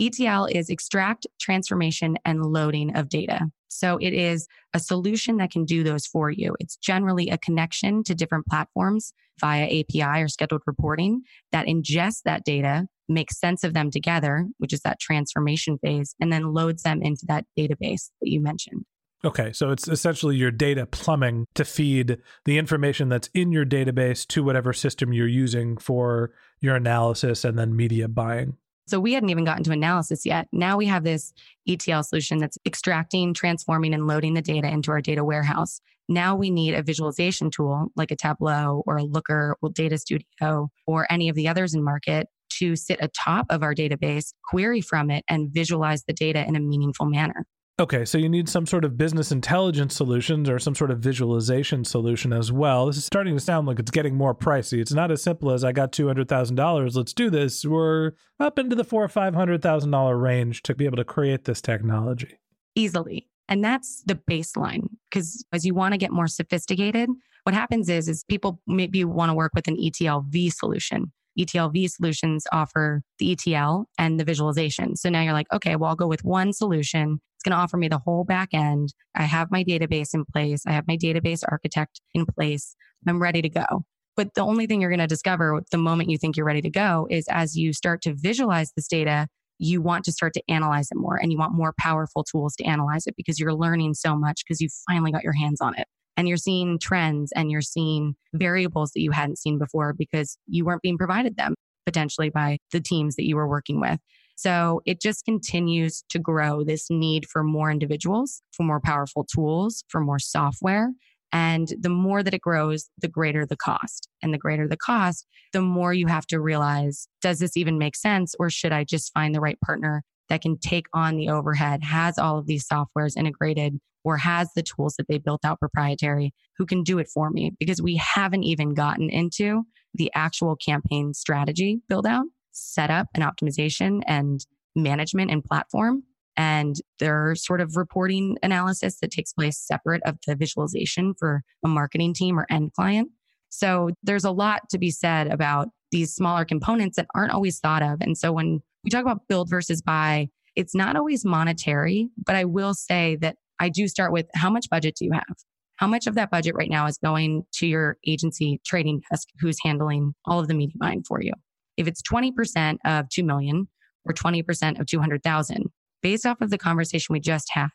ETL 0.00 0.46
is 0.46 0.70
extract, 0.70 1.26
transformation, 1.40 2.16
and 2.24 2.44
loading 2.44 2.96
of 2.96 3.08
data. 3.08 3.50
So 3.68 3.96
it 3.98 4.12
is 4.12 4.46
a 4.74 4.78
solution 4.78 5.38
that 5.38 5.50
can 5.50 5.64
do 5.64 5.82
those 5.82 6.06
for 6.06 6.30
you. 6.30 6.54
It's 6.60 6.76
generally 6.76 7.28
a 7.30 7.38
connection 7.38 8.04
to 8.04 8.14
different 8.14 8.46
platforms 8.46 9.12
via 9.40 9.64
API 9.64 10.22
or 10.22 10.28
scheduled 10.28 10.62
reporting 10.66 11.22
that 11.50 11.66
ingests 11.66 12.22
that 12.24 12.44
data, 12.44 12.86
makes 13.08 13.38
sense 13.38 13.64
of 13.64 13.74
them 13.74 13.90
together, 13.90 14.46
which 14.58 14.72
is 14.72 14.80
that 14.80 15.00
transformation 15.00 15.78
phase, 15.78 16.14
and 16.20 16.32
then 16.32 16.52
loads 16.52 16.82
them 16.82 17.02
into 17.02 17.26
that 17.26 17.44
database 17.58 18.10
that 18.20 18.30
you 18.30 18.40
mentioned. 18.40 18.84
Okay, 19.24 19.52
so 19.52 19.70
it's 19.70 19.86
essentially 19.86 20.34
your 20.34 20.50
data 20.50 20.84
plumbing 20.84 21.46
to 21.54 21.64
feed 21.64 22.18
the 22.44 22.58
information 22.58 23.08
that's 23.08 23.30
in 23.34 23.52
your 23.52 23.64
database 23.64 24.26
to 24.28 24.42
whatever 24.42 24.72
system 24.72 25.12
you're 25.12 25.28
using 25.28 25.76
for 25.76 26.32
your 26.60 26.74
analysis 26.74 27.44
and 27.44 27.56
then 27.56 27.76
media 27.76 28.08
buying. 28.08 28.56
So 28.88 28.98
we 28.98 29.12
hadn't 29.12 29.30
even 29.30 29.44
gotten 29.44 29.62
to 29.64 29.70
analysis 29.70 30.26
yet. 30.26 30.48
Now 30.50 30.76
we 30.76 30.86
have 30.86 31.04
this 31.04 31.32
ETL 31.68 32.02
solution 32.02 32.38
that's 32.38 32.58
extracting, 32.66 33.32
transforming, 33.32 33.94
and 33.94 34.08
loading 34.08 34.34
the 34.34 34.42
data 34.42 34.68
into 34.68 34.90
our 34.90 35.00
data 35.00 35.24
warehouse. 35.24 35.80
Now 36.08 36.34
we 36.34 36.50
need 36.50 36.74
a 36.74 36.82
visualization 36.82 37.48
tool 37.48 37.92
like 37.94 38.10
a 38.10 38.16
Tableau 38.16 38.82
or 38.86 38.96
a 38.96 39.04
Looker 39.04 39.56
or 39.62 39.70
Data 39.70 39.98
Studio 39.98 40.68
or 40.84 41.06
any 41.10 41.28
of 41.28 41.36
the 41.36 41.46
others 41.46 41.74
in 41.74 41.84
market 41.84 42.26
to 42.54 42.74
sit 42.74 42.98
atop 43.00 43.46
of 43.50 43.62
our 43.62 43.72
database, 43.72 44.34
query 44.44 44.80
from 44.80 45.10
it, 45.12 45.24
and 45.28 45.50
visualize 45.50 46.04
the 46.04 46.12
data 46.12 46.44
in 46.46 46.56
a 46.56 46.60
meaningful 46.60 47.06
manner. 47.06 47.46
Okay, 47.80 48.04
so 48.04 48.18
you 48.18 48.28
need 48.28 48.50
some 48.50 48.66
sort 48.66 48.84
of 48.84 48.98
business 48.98 49.32
intelligence 49.32 49.96
solutions 49.96 50.50
or 50.50 50.58
some 50.58 50.74
sort 50.74 50.90
of 50.90 50.98
visualization 50.98 51.84
solution 51.84 52.30
as 52.32 52.52
well. 52.52 52.86
This 52.86 52.98
is 52.98 53.06
starting 53.06 53.34
to 53.34 53.40
sound 53.40 53.66
like 53.66 53.78
it's 53.78 53.90
getting 53.90 54.14
more 54.14 54.34
pricey. 54.34 54.78
It's 54.78 54.92
not 54.92 55.10
as 55.10 55.22
simple 55.22 55.50
as 55.50 55.64
I 55.64 55.72
got 55.72 55.90
two 55.90 56.06
hundred 56.06 56.28
thousand 56.28 56.56
dollars. 56.56 56.96
Let's 56.96 57.14
do 57.14 57.30
this. 57.30 57.64
We're 57.64 58.12
up 58.38 58.58
into 58.58 58.76
the 58.76 58.84
four 58.84 59.02
or 59.02 59.08
five 59.08 59.34
hundred 59.34 59.62
thousand 59.62 59.90
dollar 59.90 60.18
range 60.18 60.62
to 60.64 60.74
be 60.74 60.84
able 60.84 60.98
to 60.98 61.04
create 61.04 61.44
this 61.44 61.62
technology 61.62 62.38
easily, 62.74 63.26
and 63.48 63.64
that's 63.64 64.02
the 64.04 64.16
baseline. 64.16 64.88
Because 65.10 65.42
as 65.52 65.64
you 65.64 65.74
want 65.74 65.92
to 65.92 65.98
get 65.98 66.12
more 66.12 66.28
sophisticated, 66.28 67.08
what 67.44 67.54
happens 67.54 67.88
is 67.88 68.06
is 68.06 68.22
people 68.24 68.60
maybe 68.66 69.02
want 69.06 69.30
to 69.30 69.34
work 69.34 69.52
with 69.54 69.66
an 69.66 69.76
ETLV 69.76 70.52
solution. 70.52 71.10
ETLV 71.38 71.90
solutions 71.90 72.44
offer 72.52 73.02
the 73.18 73.32
ETL 73.32 73.88
and 73.98 74.20
the 74.20 74.24
visualization. 74.24 74.94
So 74.96 75.08
now 75.08 75.22
you're 75.22 75.32
like, 75.32 75.50
okay, 75.50 75.76
well, 75.76 75.88
I'll 75.88 75.96
go 75.96 76.06
with 76.06 76.24
one 76.24 76.52
solution 76.52 77.22
it's 77.42 77.48
going 77.48 77.58
to 77.58 77.62
offer 77.62 77.76
me 77.76 77.88
the 77.88 77.98
whole 77.98 78.22
back 78.22 78.50
end. 78.52 78.94
I 79.16 79.24
have 79.24 79.50
my 79.50 79.64
database 79.64 80.14
in 80.14 80.24
place. 80.24 80.62
I 80.64 80.70
have 80.70 80.86
my 80.86 80.96
database 80.96 81.42
architect 81.48 82.00
in 82.14 82.24
place. 82.24 82.76
I'm 83.06 83.20
ready 83.20 83.42
to 83.42 83.48
go. 83.48 83.84
But 84.16 84.34
the 84.34 84.42
only 84.42 84.66
thing 84.66 84.80
you're 84.80 84.90
going 84.90 85.00
to 85.00 85.08
discover 85.08 85.60
the 85.72 85.78
moment 85.78 86.08
you 86.08 86.18
think 86.18 86.36
you're 86.36 86.46
ready 86.46 86.62
to 86.62 86.70
go 86.70 87.08
is 87.10 87.24
as 87.28 87.56
you 87.56 87.72
start 87.72 88.00
to 88.02 88.14
visualize 88.14 88.72
this 88.76 88.86
data, 88.86 89.26
you 89.58 89.82
want 89.82 90.04
to 90.04 90.12
start 90.12 90.34
to 90.34 90.42
analyze 90.48 90.88
it 90.92 90.96
more 90.96 91.16
and 91.16 91.32
you 91.32 91.38
want 91.38 91.52
more 91.52 91.74
powerful 91.80 92.22
tools 92.22 92.54
to 92.56 92.64
analyze 92.64 93.08
it 93.08 93.16
because 93.16 93.40
you're 93.40 93.54
learning 93.54 93.94
so 93.94 94.14
much 94.14 94.42
because 94.46 94.60
you 94.60 94.68
finally 94.88 95.10
got 95.10 95.24
your 95.24 95.34
hands 95.34 95.60
on 95.60 95.76
it. 95.76 95.88
And 96.16 96.28
you're 96.28 96.36
seeing 96.36 96.78
trends 96.78 97.32
and 97.34 97.50
you're 97.50 97.60
seeing 97.60 98.14
variables 98.34 98.92
that 98.92 99.00
you 99.00 99.10
hadn't 99.10 99.38
seen 99.38 99.58
before 99.58 99.94
because 99.94 100.38
you 100.46 100.64
weren't 100.64 100.82
being 100.82 100.98
provided 100.98 101.36
them 101.36 101.54
potentially 101.86 102.30
by 102.30 102.58
the 102.70 102.80
teams 102.80 103.16
that 103.16 103.26
you 103.26 103.34
were 103.34 103.48
working 103.48 103.80
with. 103.80 103.98
So 104.36 104.80
it 104.86 105.00
just 105.00 105.24
continues 105.24 106.04
to 106.10 106.18
grow 106.18 106.64
this 106.64 106.86
need 106.90 107.26
for 107.26 107.42
more 107.42 107.70
individuals, 107.70 108.42
for 108.52 108.64
more 108.64 108.80
powerful 108.80 109.24
tools, 109.24 109.84
for 109.88 110.00
more 110.00 110.18
software. 110.18 110.90
And 111.32 111.72
the 111.80 111.88
more 111.88 112.22
that 112.22 112.34
it 112.34 112.42
grows, 112.42 112.90
the 112.98 113.08
greater 113.08 113.46
the 113.46 113.56
cost. 113.56 114.08
And 114.22 114.34
the 114.34 114.38
greater 114.38 114.68
the 114.68 114.76
cost, 114.76 115.26
the 115.52 115.62
more 115.62 115.94
you 115.94 116.06
have 116.06 116.26
to 116.26 116.40
realize 116.40 117.08
does 117.20 117.38
this 117.38 117.56
even 117.56 117.78
make 117.78 117.96
sense? 117.96 118.34
Or 118.38 118.50
should 118.50 118.72
I 118.72 118.84
just 118.84 119.12
find 119.12 119.34
the 119.34 119.40
right 119.40 119.58
partner 119.64 120.02
that 120.28 120.42
can 120.42 120.58
take 120.58 120.86
on 120.94 121.16
the 121.16 121.28
overhead, 121.28 121.82
has 121.84 122.18
all 122.18 122.38
of 122.38 122.46
these 122.46 122.66
softwares 122.66 123.16
integrated, 123.16 123.78
or 124.04 124.16
has 124.16 124.50
the 124.54 124.62
tools 124.62 124.94
that 124.96 125.06
they 125.08 125.18
built 125.18 125.44
out 125.44 125.60
proprietary 125.60 126.32
who 126.56 126.66
can 126.66 126.82
do 126.82 126.98
it 126.98 127.08
for 127.12 127.30
me? 127.30 127.52
Because 127.58 127.82
we 127.82 127.96
haven't 127.96 128.44
even 128.44 128.74
gotten 128.74 129.10
into 129.10 129.64
the 129.94 130.10
actual 130.14 130.56
campaign 130.56 131.12
strategy 131.12 131.80
build 131.88 132.06
out 132.06 132.24
setup 132.52 133.08
and 133.14 133.24
optimization 133.24 134.02
and 134.06 134.44
management 134.74 135.30
and 135.30 135.44
platform. 135.44 136.04
And 136.36 136.76
their 136.98 137.34
sort 137.34 137.60
of 137.60 137.76
reporting 137.76 138.38
analysis 138.42 138.98
that 139.00 139.10
takes 139.10 139.34
place 139.34 139.58
separate 139.58 140.02
of 140.06 140.16
the 140.26 140.34
visualization 140.34 141.12
for 141.18 141.42
a 141.62 141.68
marketing 141.68 142.14
team 142.14 142.38
or 142.38 142.46
end 142.50 142.72
client. 142.72 143.10
So 143.50 143.90
there's 144.02 144.24
a 144.24 144.30
lot 144.30 144.62
to 144.70 144.78
be 144.78 144.90
said 144.90 145.26
about 145.26 145.68
these 145.90 146.14
smaller 146.14 146.46
components 146.46 146.96
that 146.96 147.06
aren't 147.14 147.32
always 147.32 147.58
thought 147.58 147.82
of. 147.82 147.98
And 148.00 148.16
so 148.16 148.32
when 148.32 148.60
we 148.82 148.90
talk 148.90 149.02
about 149.02 149.28
build 149.28 149.50
versus 149.50 149.82
buy, 149.82 150.28
it's 150.56 150.74
not 150.74 150.96
always 150.96 151.22
monetary, 151.22 152.08
but 152.24 152.34
I 152.34 152.46
will 152.46 152.72
say 152.72 153.16
that 153.20 153.36
I 153.60 153.68
do 153.68 153.86
start 153.86 154.10
with 154.10 154.26
how 154.34 154.48
much 154.48 154.70
budget 154.70 154.96
do 154.96 155.04
you 155.04 155.12
have? 155.12 155.36
How 155.76 155.86
much 155.86 156.06
of 156.06 156.14
that 156.14 156.30
budget 156.30 156.54
right 156.54 156.70
now 156.70 156.86
is 156.86 156.96
going 156.96 157.44
to 157.54 157.66
your 157.66 157.98
agency 158.06 158.60
trading 158.64 159.02
desk 159.10 159.28
who's 159.40 159.58
handling 159.62 160.14
all 160.24 160.40
of 160.40 160.48
the 160.48 160.54
media 160.54 160.76
buying 160.80 161.02
for 161.06 161.22
you? 161.22 161.32
If 161.76 161.86
it's 161.86 162.02
20% 162.02 162.78
of 162.84 163.08
2 163.08 163.22
million 163.24 163.68
or 164.04 164.12
20% 164.12 164.80
of 164.80 164.86
200,000, 164.86 165.70
based 166.02 166.26
off 166.26 166.40
of 166.40 166.50
the 166.50 166.58
conversation 166.58 167.12
we 167.12 167.20
just 167.20 167.48
had, 167.52 167.68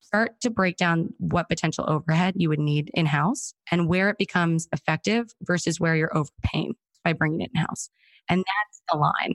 start 0.00 0.40
to 0.40 0.50
break 0.50 0.76
down 0.76 1.10
what 1.18 1.48
potential 1.48 1.84
overhead 1.88 2.34
you 2.36 2.48
would 2.48 2.58
need 2.58 2.90
in 2.94 3.06
house 3.06 3.54
and 3.70 3.88
where 3.88 4.10
it 4.10 4.18
becomes 4.18 4.68
effective 4.72 5.26
versus 5.42 5.80
where 5.80 5.96
you're 5.96 6.16
overpaying 6.16 6.74
by 7.04 7.12
bringing 7.12 7.40
it 7.40 7.50
in 7.54 7.60
house. 7.60 7.90
And 8.28 8.38
that's 8.38 8.82
the 8.90 8.98
line. 8.98 9.34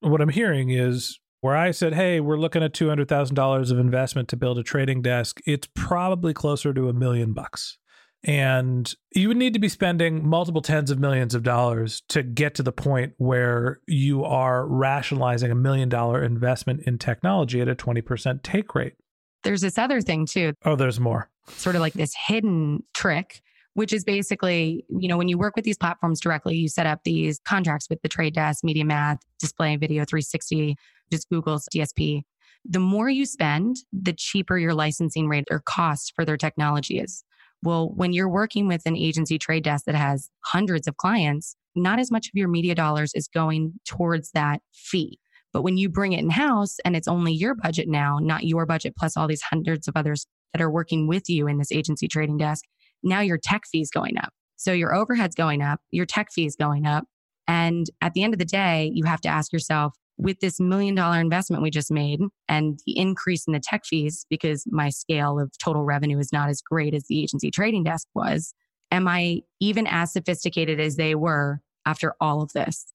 what 0.00 0.20
I'm 0.20 0.28
hearing 0.28 0.70
is 0.70 1.18
where 1.40 1.56
I 1.56 1.70
said, 1.70 1.94
hey, 1.94 2.20
we're 2.20 2.36
looking 2.36 2.62
at 2.62 2.74
$200,000 2.74 3.70
of 3.70 3.78
investment 3.78 4.28
to 4.28 4.36
build 4.36 4.58
a 4.58 4.62
trading 4.62 5.02
desk, 5.02 5.40
it's 5.46 5.68
probably 5.74 6.34
closer 6.34 6.74
to 6.74 6.88
a 6.88 6.92
million 6.92 7.32
bucks. 7.32 7.78
And 8.22 8.92
you 9.14 9.28
would 9.28 9.38
need 9.38 9.54
to 9.54 9.58
be 9.58 9.68
spending 9.68 10.28
multiple 10.28 10.60
tens 10.60 10.90
of 10.90 10.98
millions 10.98 11.34
of 11.34 11.42
dollars 11.42 12.02
to 12.08 12.22
get 12.22 12.54
to 12.56 12.62
the 12.62 12.72
point 12.72 13.14
where 13.16 13.80
you 13.86 14.24
are 14.24 14.66
rationalizing 14.66 15.50
a 15.50 15.54
million 15.54 15.88
dollar 15.88 16.22
investment 16.22 16.82
in 16.86 16.98
technology 16.98 17.60
at 17.60 17.68
a 17.68 17.74
20% 17.74 18.42
take 18.42 18.74
rate. 18.74 18.94
There's 19.42 19.62
this 19.62 19.78
other 19.78 20.02
thing 20.02 20.26
too. 20.26 20.52
Oh, 20.64 20.76
there's 20.76 21.00
more. 21.00 21.30
Sort 21.48 21.76
of 21.76 21.80
like 21.80 21.94
this 21.94 22.14
hidden 22.26 22.82
trick, 22.92 23.40
which 23.72 23.92
is 23.92 24.04
basically, 24.04 24.84
you 24.90 25.08
know, 25.08 25.16
when 25.16 25.28
you 25.28 25.38
work 25.38 25.56
with 25.56 25.64
these 25.64 25.78
platforms 25.78 26.20
directly, 26.20 26.56
you 26.56 26.68
set 26.68 26.86
up 26.86 27.04
these 27.04 27.40
contracts 27.46 27.88
with 27.88 28.02
the 28.02 28.08
trade 28.08 28.34
desk, 28.34 28.62
MediaMath, 28.64 29.20
Display 29.38 29.76
Video 29.76 30.04
360, 30.04 30.76
just 31.10 31.28
Google's 31.30 31.66
DSP. 31.74 32.22
The 32.66 32.80
more 32.80 33.08
you 33.08 33.24
spend, 33.24 33.76
the 33.94 34.12
cheaper 34.12 34.58
your 34.58 34.74
licensing 34.74 35.26
rate 35.26 35.46
or 35.50 35.60
cost 35.60 36.12
for 36.14 36.26
their 36.26 36.36
technology 36.36 36.98
is. 36.98 37.24
Well, 37.62 37.92
when 37.94 38.12
you're 38.12 38.28
working 38.28 38.68
with 38.68 38.82
an 38.86 38.96
agency 38.96 39.38
trade 39.38 39.64
desk 39.64 39.84
that 39.84 39.94
has 39.94 40.30
hundreds 40.44 40.88
of 40.88 40.96
clients, 40.96 41.56
not 41.74 41.98
as 41.98 42.10
much 42.10 42.26
of 42.26 42.32
your 42.34 42.48
media 42.48 42.74
dollars 42.74 43.12
is 43.14 43.28
going 43.28 43.74
towards 43.86 44.30
that 44.32 44.60
fee. 44.72 45.18
But 45.52 45.62
when 45.62 45.76
you 45.76 45.88
bring 45.88 46.12
it 46.12 46.20
in 46.20 46.30
house 46.30 46.76
and 46.84 46.96
it's 46.96 47.08
only 47.08 47.32
your 47.32 47.54
budget 47.54 47.88
now, 47.88 48.18
not 48.20 48.44
your 48.44 48.66
budget 48.66 48.94
plus 48.96 49.16
all 49.16 49.26
these 49.26 49.42
hundreds 49.42 49.88
of 49.88 49.96
others 49.96 50.26
that 50.52 50.62
are 50.62 50.70
working 50.70 51.06
with 51.06 51.28
you 51.28 51.46
in 51.48 51.58
this 51.58 51.72
agency 51.72 52.08
trading 52.08 52.38
desk, 52.38 52.64
now 53.02 53.20
your 53.20 53.38
tech 53.38 53.62
fee 53.70 53.80
is 53.80 53.90
going 53.90 54.16
up. 54.18 54.32
So 54.56 54.72
your 54.72 54.94
overhead's 54.94 55.34
going 55.34 55.62
up, 55.62 55.80
your 55.90 56.06
tech 56.06 56.28
fee 56.32 56.46
is 56.46 56.56
going 56.56 56.86
up. 56.86 57.04
And 57.48 57.86
at 58.00 58.12
the 58.12 58.22
end 58.22 58.34
of 58.34 58.38
the 58.38 58.44
day, 58.44 58.90
you 58.94 59.04
have 59.04 59.20
to 59.22 59.28
ask 59.28 59.52
yourself, 59.52 59.94
with 60.20 60.40
this 60.40 60.60
million 60.60 60.94
dollar 60.94 61.20
investment 61.20 61.62
we 61.62 61.70
just 61.70 61.90
made 61.90 62.20
and 62.48 62.78
the 62.86 62.98
increase 62.98 63.46
in 63.46 63.52
the 63.52 63.60
tech 63.60 63.84
fees, 63.84 64.26
because 64.28 64.64
my 64.68 64.90
scale 64.90 65.38
of 65.38 65.56
total 65.58 65.82
revenue 65.82 66.18
is 66.18 66.32
not 66.32 66.48
as 66.48 66.60
great 66.60 66.94
as 66.94 67.04
the 67.08 67.22
agency 67.22 67.50
trading 67.50 67.84
desk 67.84 68.06
was, 68.14 68.54
am 68.90 69.08
I 69.08 69.40
even 69.60 69.86
as 69.86 70.12
sophisticated 70.12 70.80
as 70.80 70.96
they 70.96 71.14
were 71.14 71.60
after 71.86 72.14
all 72.20 72.42
of 72.42 72.52
this? 72.52 72.92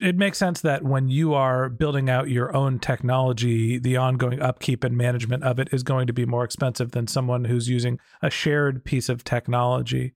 It 0.00 0.16
makes 0.16 0.38
sense 0.38 0.62
that 0.62 0.82
when 0.82 1.08
you 1.10 1.34
are 1.34 1.68
building 1.68 2.08
out 2.08 2.30
your 2.30 2.56
own 2.56 2.78
technology, 2.78 3.78
the 3.78 3.98
ongoing 3.98 4.40
upkeep 4.40 4.82
and 4.82 4.96
management 4.96 5.44
of 5.44 5.58
it 5.58 5.68
is 5.72 5.82
going 5.82 6.06
to 6.06 6.14
be 6.14 6.24
more 6.24 6.42
expensive 6.42 6.92
than 6.92 7.06
someone 7.06 7.44
who's 7.44 7.68
using 7.68 7.98
a 8.22 8.30
shared 8.30 8.82
piece 8.84 9.10
of 9.10 9.24
technology. 9.24 10.14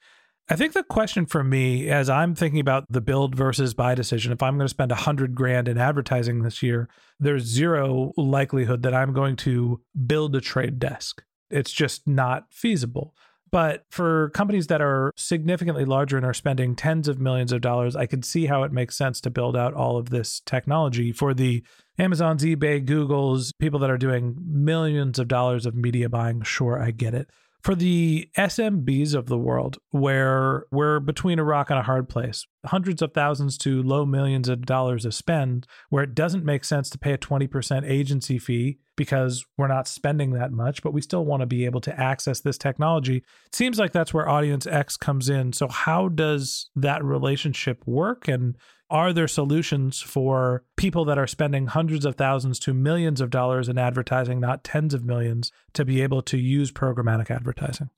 I 0.49 0.57
think 0.57 0.75
the 0.75 0.83
question 0.83 1.25
for 1.25 1.43
me, 1.43 1.89
as 1.89 2.11
I'm 2.11 2.35
thinking 2.35 2.61
about 2.61 2.85
the 2.91 3.01
build 3.01 3.35
versus 3.35 3.73
buy 3.73 3.95
decision, 3.95 4.31
if 4.31 4.43
I'm 4.43 4.57
going 4.57 4.67
to 4.67 4.69
spend 4.69 4.93
a 4.93 4.97
hundred 4.97 5.35
grand 5.35 5.69
in 5.69 5.79
advertising 5.79 6.43
this 6.43 6.63
year, 6.63 6.89
there's 7.19 7.45
zero 7.45 8.13
likelihood 8.19 8.83
that 8.83 8.93
I'm 8.93 9.15
going 9.15 9.37
to 9.37 9.81
build 10.07 10.37
a 10.37 10.43
trade 10.43 10.79
desk. 10.79 11.23
It's 11.49 11.73
just 11.73 12.07
not 12.07 12.45
feasible. 12.51 13.15
But 13.51 13.85
for 13.89 14.31
companies 14.31 14.67
that 14.67 14.83
are 14.83 15.13
significantly 15.17 15.85
larger 15.85 16.17
and 16.19 16.27
are 16.27 16.35
spending 16.35 16.75
tens 16.75 17.09
of 17.09 17.21
millions 17.21 17.53
of 17.53 17.61
dollars, 17.61 17.97
I 17.97 18.05
could 18.05 18.25
see 18.25 18.47
how 18.47 18.65
it 18.65 18.73
makes 18.73 18.99
sense 18.99 19.21
to 19.23 19.31
build 19.31 19.57
out 19.57 19.73
all 19.73 19.97
of 19.97 20.11
this 20.11 20.43
technology 20.45 21.13
for 21.13 21.33
the 21.33 21.63
Amazon's, 21.97 22.43
eBay, 22.43 22.85
Google's, 22.85 23.53
people 23.59 23.79
that 23.79 23.91
are 23.91 23.97
doing 23.97 24.37
millions 24.45 25.19
of 25.19 25.29
dollars 25.29 25.65
of 25.65 25.75
media 25.75 26.09
buying. 26.09 26.43
Sure, 26.43 26.83
I 26.83 26.91
get 26.91 27.15
it 27.15 27.31
for 27.64 27.75
the 27.75 28.28
SMBs 28.37 29.14
of 29.14 29.26
the 29.26 29.38
world, 29.38 29.78
where 29.90 30.64
we're 30.71 31.00
between 31.00 31.38
a 31.38 31.44
rock 31.44 31.71
and 31.71 31.78
a 31.78 31.83
hard 31.83 32.09
place, 32.09 32.47
hundreds 32.66 33.02
of 33.02 33.12
thousands 33.12 33.59
to 33.59 33.83
low 33.83 34.04
millions 34.04 34.49
of 34.49 34.66
dollars 34.66 35.04
of 35.04 35.14
spend, 35.14 35.66
where 35.90 36.04
it 36.04 36.14
doesn't 36.14 36.44
make 36.44 36.64
sense 36.64 36.90
to 36.90 36.99
pay 36.99 37.12
a 37.12 37.18
20% 37.18 37.88
agency 37.88 38.38
fee 38.38 38.78
because 38.97 39.44
we're 39.56 39.68
not 39.68 39.88
spending 39.88 40.33
that 40.33 40.52
much, 40.52 40.83
but 40.83 40.92
we 40.92 41.00
still 41.00 41.25
want 41.25 41.40
to 41.40 41.47
be 41.47 41.64
able 41.64 41.80
to 41.80 42.00
access 42.00 42.40
this 42.40 42.59
technology. 42.59 43.18
It 43.46 43.55
seems 43.55 43.79
like 43.79 43.92
that's 43.92 44.14
where 44.14 44.29
Audience 44.29 44.66
X 44.66 44.96
comes 44.96 45.29
in. 45.29 45.53
So, 45.53 45.68
how 45.68 46.09
does 46.09 46.70
that 46.77 47.05
relationship 47.05 47.83
work? 47.87 48.29
And 48.29 48.57
are 48.90 49.12
there 49.12 49.29
solutions 49.29 50.00
for 50.00 50.64
people 50.77 51.05
that 51.07 51.18
are 51.18 51.27
spending 51.27 51.66
hundreds 51.66 52.05
of 52.05 52.16
thousands 52.16 52.59
to 52.61 52.74
millions 52.74 53.20
of 53.20 53.31
dollars 53.31 53.68
in 53.68 53.79
advertising, 53.79 54.40
not 54.40 54.62
tens 54.62 54.94
of 54.94 55.05
millions, 55.05 55.50
to 55.72 55.85
be 55.85 56.03
able 56.03 56.22
to 56.22 56.38
use 56.38 56.70
programmatic 56.70 57.31
advertising? 57.31 57.90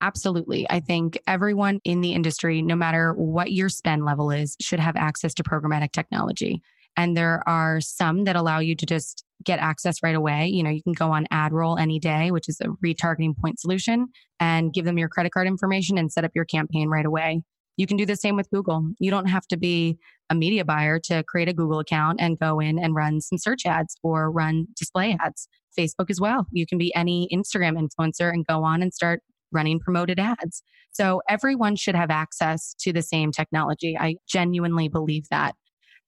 Absolutely. 0.00 0.66
I 0.70 0.80
think 0.80 1.18
everyone 1.26 1.80
in 1.84 2.00
the 2.00 2.12
industry, 2.12 2.62
no 2.62 2.76
matter 2.76 3.12
what 3.14 3.52
your 3.52 3.68
spend 3.68 4.04
level 4.04 4.30
is, 4.30 4.56
should 4.60 4.78
have 4.78 4.96
access 4.96 5.34
to 5.34 5.42
programmatic 5.42 5.92
technology. 5.92 6.62
And 6.96 7.16
there 7.16 7.42
are 7.48 7.80
some 7.80 8.24
that 8.24 8.36
allow 8.36 8.60
you 8.60 8.74
to 8.76 8.86
just 8.86 9.24
get 9.44 9.58
access 9.58 10.02
right 10.02 10.14
away. 10.14 10.46
You 10.48 10.62
know, 10.62 10.70
you 10.70 10.82
can 10.82 10.92
go 10.92 11.12
on 11.12 11.26
AdRoll 11.32 11.80
any 11.80 11.98
day, 11.98 12.30
which 12.30 12.48
is 12.48 12.60
a 12.60 12.68
retargeting 12.84 13.36
point 13.36 13.60
solution, 13.60 14.08
and 14.40 14.72
give 14.72 14.84
them 14.84 14.98
your 14.98 15.08
credit 15.08 15.32
card 15.32 15.46
information 15.46 15.98
and 15.98 16.12
set 16.12 16.24
up 16.24 16.32
your 16.34 16.44
campaign 16.44 16.88
right 16.88 17.06
away. 17.06 17.42
You 17.76 17.86
can 17.86 17.96
do 17.96 18.06
the 18.06 18.16
same 18.16 18.34
with 18.34 18.50
Google. 18.50 18.90
You 18.98 19.10
don't 19.10 19.28
have 19.28 19.46
to 19.48 19.56
be 19.56 19.98
a 20.30 20.34
media 20.34 20.64
buyer 20.64 20.98
to 21.04 21.22
create 21.24 21.48
a 21.48 21.54
Google 21.54 21.78
account 21.78 22.20
and 22.20 22.38
go 22.38 22.58
in 22.58 22.78
and 22.78 22.94
run 22.94 23.20
some 23.20 23.38
search 23.38 23.64
ads 23.64 23.96
or 24.02 24.30
run 24.30 24.66
display 24.76 25.16
ads. 25.20 25.48
Facebook 25.78 26.10
as 26.10 26.20
well. 26.20 26.46
You 26.50 26.66
can 26.66 26.76
be 26.76 26.92
any 26.96 27.28
Instagram 27.32 27.78
influencer 27.78 28.32
and 28.32 28.44
go 28.44 28.64
on 28.64 28.82
and 28.82 28.92
start 28.92 29.22
running 29.52 29.80
promoted 29.80 30.18
ads. 30.18 30.62
So 30.92 31.22
everyone 31.28 31.76
should 31.76 31.94
have 31.94 32.10
access 32.10 32.74
to 32.80 32.92
the 32.92 33.02
same 33.02 33.32
technology. 33.32 33.96
I 33.98 34.16
genuinely 34.28 34.88
believe 34.88 35.28
that. 35.30 35.54